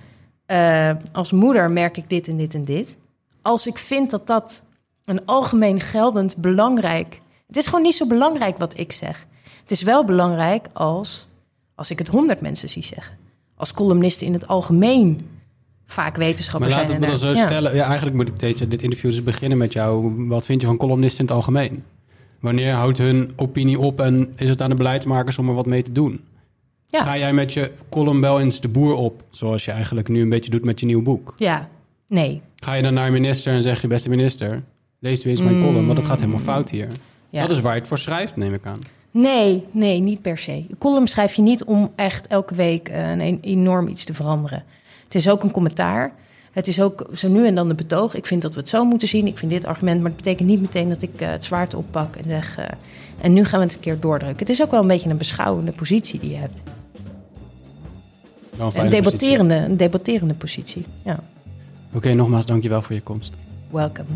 als 1.12 1.32
moeder 1.32 1.72
merk 1.72 1.98
ik 1.98 2.10
dit 2.10 2.28
en 2.28 2.38
dit 2.38 2.54
en 2.54 2.66
dit. 2.66 2.98
Als 3.42 3.68
ik 3.68 3.78
vind 3.78 4.10
dat 4.10 4.28
dat 4.28 4.64
een 5.06 5.26
algemeen 5.26 5.80
geldend 5.80 6.38
belangrijk. 6.38 7.22
Het 7.48 7.58
is 7.58 7.66
gewoon 7.66 7.82
niet 7.82 7.96
zo 7.96 8.08
belangrijk 8.08 8.58
wat 8.58 8.78
ik 8.78 8.92
zeg. 8.92 9.28
Het 9.62 9.72
is 9.72 9.82
wel 9.82 10.06
belangrijk 10.06 10.68
als, 10.74 11.28
als 11.76 11.92
ik 11.92 11.98
het 11.98 12.08
honderd 12.08 12.42
mensen 12.42 12.70
zie 12.70 12.84
zeggen. 12.84 13.27
Als 13.58 13.74
columnisten 13.74 14.28
in 14.28 14.34
het 14.34 14.48
algemeen 14.48 15.28
vaak 15.86 16.18
Maar 16.18 16.26
wetenschappers 16.26 16.74
laat 16.74 16.88
het 16.88 17.00
me 17.00 17.08
dan 17.08 17.18
zo 17.18 17.32
ja. 17.32 17.46
stellen. 17.46 17.76
Ja, 17.76 17.86
eigenlijk 17.86 18.16
moet 18.16 18.28
ik 18.28 18.40
deze, 18.40 18.68
dit 18.68 18.82
interview 18.82 19.12
dus 19.12 19.24
beginnen 19.24 19.58
met 19.58 19.74
jou. 19.74 20.14
Wat 20.28 20.46
vind 20.46 20.62
je 20.62 20.68
van 20.68 20.78
columnisten 20.78 21.20
in 21.20 21.26
het 21.26 21.36
algemeen? 21.36 21.84
Wanneer 22.40 22.74
houdt 22.74 22.98
hun 22.98 23.32
opinie 23.36 23.80
op 23.80 24.02
en 24.02 24.34
is 24.36 24.50
het 24.50 24.62
aan 24.62 24.70
de 24.70 24.76
beleidsmakers 24.76 25.38
om 25.38 25.48
er 25.48 25.54
wat 25.54 25.66
mee 25.66 25.82
te 25.82 25.92
doen? 25.92 26.22
Ja. 26.86 27.04
Ga 27.04 27.18
jij 27.18 27.34
met 27.34 27.54
je 27.54 27.72
column 27.90 28.22
wel 28.22 28.40
eens 28.40 28.62
de 28.62 28.68
boer 28.68 28.96
op, 28.96 29.24
zoals 29.30 29.66
je 29.66 29.72
eigenlijk 29.72 30.08
nu 30.08 30.22
een 30.22 30.30
beetje 30.30 30.50
doet 30.50 30.66
met 30.66 30.80
je 30.80 30.86
nieuw 30.86 31.02
boek? 31.02 31.34
Ja, 31.36 31.70
nee. 32.08 32.42
Ga 32.56 32.74
je 32.74 32.84
dan 32.84 32.94
naar 32.94 33.08
een 33.08 33.14
minister 33.14 33.54
en 33.54 33.62
zeg 33.62 33.82
je, 33.82 33.88
beste 33.88 34.10
minister, 34.10 34.64
lees 35.00 35.24
weer 35.24 35.34
eens 35.34 35.44
mijn 35.44 35.62
column, 35.62 35.86
want 35.86 35.98
het 35.98 36.08
gaat 36.08 36.20
helemaal 36.20 36.40
fout 36.40 36.70
hier. 36.70 36.88
Mm. 36.88 36.94
Ja. 37.30 37.42
Dat 37.42 37.50
is 37.50 37.62
waar 37.62 37.74
je 37.74 37.80
het 37.80 37.88
voor 37.88 37.98
schrijft, 37.98 38.36
neem 38.36 38.54
ik 38.54 38.66
aan. 38.66 38.80
Nee, 39.12 39.64
nee, 39.72 40.00
niet 40.00 40.22
per 40.22 40.38
se. 40.38 40.52
Een 40.52 40.78
column 40.78 41.08
schrijf 41.08 41.34
je 41.34 41.42
niet 41.42 41.64
om 41.64 41.92
echt 41.96 42.28
elke 42.28 42.56
week 42.56 42.90
eh, 42.90 43.10
een, 43.10 43.20
een- 43.22 43.40
enorm 43.42 43.88
iets 43.88 44.04
te 44.04 44.14
veranderen. 44.14 44.64
Het 45.04 45.16
is 45.16 45.30
ook 45.30 45.44
een 45.44 45.52
commentaar. 45.52 46.12
Het 46.52 46.68
is 46.68 46.82
ook 46.82 47.06
zo 47.14 47.28
nu 47.28 47.48
en 47.48 47.56
dan 47.56 47.70
een 47.70 47.76
betoog. 47.76 48.16
Ik 48.16 48.26
vind 48.26 48.42
dat 48.42 48.54
we 48.54 48.60
het 48.60 48.70
zo 48.70 48.86
moeten 48.86 49.08
zien. 49.08 49.28
Ik 49.28 49.38
vind 49.38 49.52
dit 49.52 49.66
argument, 49.66 49.98
maar 50.02 50.08
het 50.08 50.16
betekent 50.16 50.50
niet 50.50 50.62
meteen 50.62 50.90
dat 50.90 51.02
ik 51.02 51.22
eh, 51.22 51.30
het 51.30 51.44
zwaard 51.44 51.74
oppak 51.74 52.16
en 52.16 52.24
zeg... 52.24 52.58
eh, 52.58 52.66
en 53.22 53.34
nu 53.34 53.44
gaan 53.46 53.60
we 53.60 53.66
het 53.66 53.76
een 53.76 53.82
keer 53.82 54.00
doordrukken. 54.00 54.40
Het 54.40 54.50
is 54.50 54.62
ook 54.62 54.72
wel 54.72 54.82
een 54.82 54.88
beetje 54.88 55.10
een 55.10 55.18
beschouwende 55.18 55.72
positie 55.72 56.20
die 56.20 56.30
je 56.30 56.36
hebt. 56.38 56.62
Een 58.58 58.66
Een 58.66 58.72
fijne 58.72 58.90
positie. 58.90 59.02
debatterende, 59.02 59.56
een 59.56 59.78
debatterende 59.78 60.34
positie. 60.34 60.86
Ja, 61.06 61.20
Oké, 61.94 62.14
nogmaals, 62.14 62.46
dankjewel 62.46 62.82
voor 62.82 62.96
je 62.96 63.02
komst. 63.02 63.34
welcome. 63.72 64.08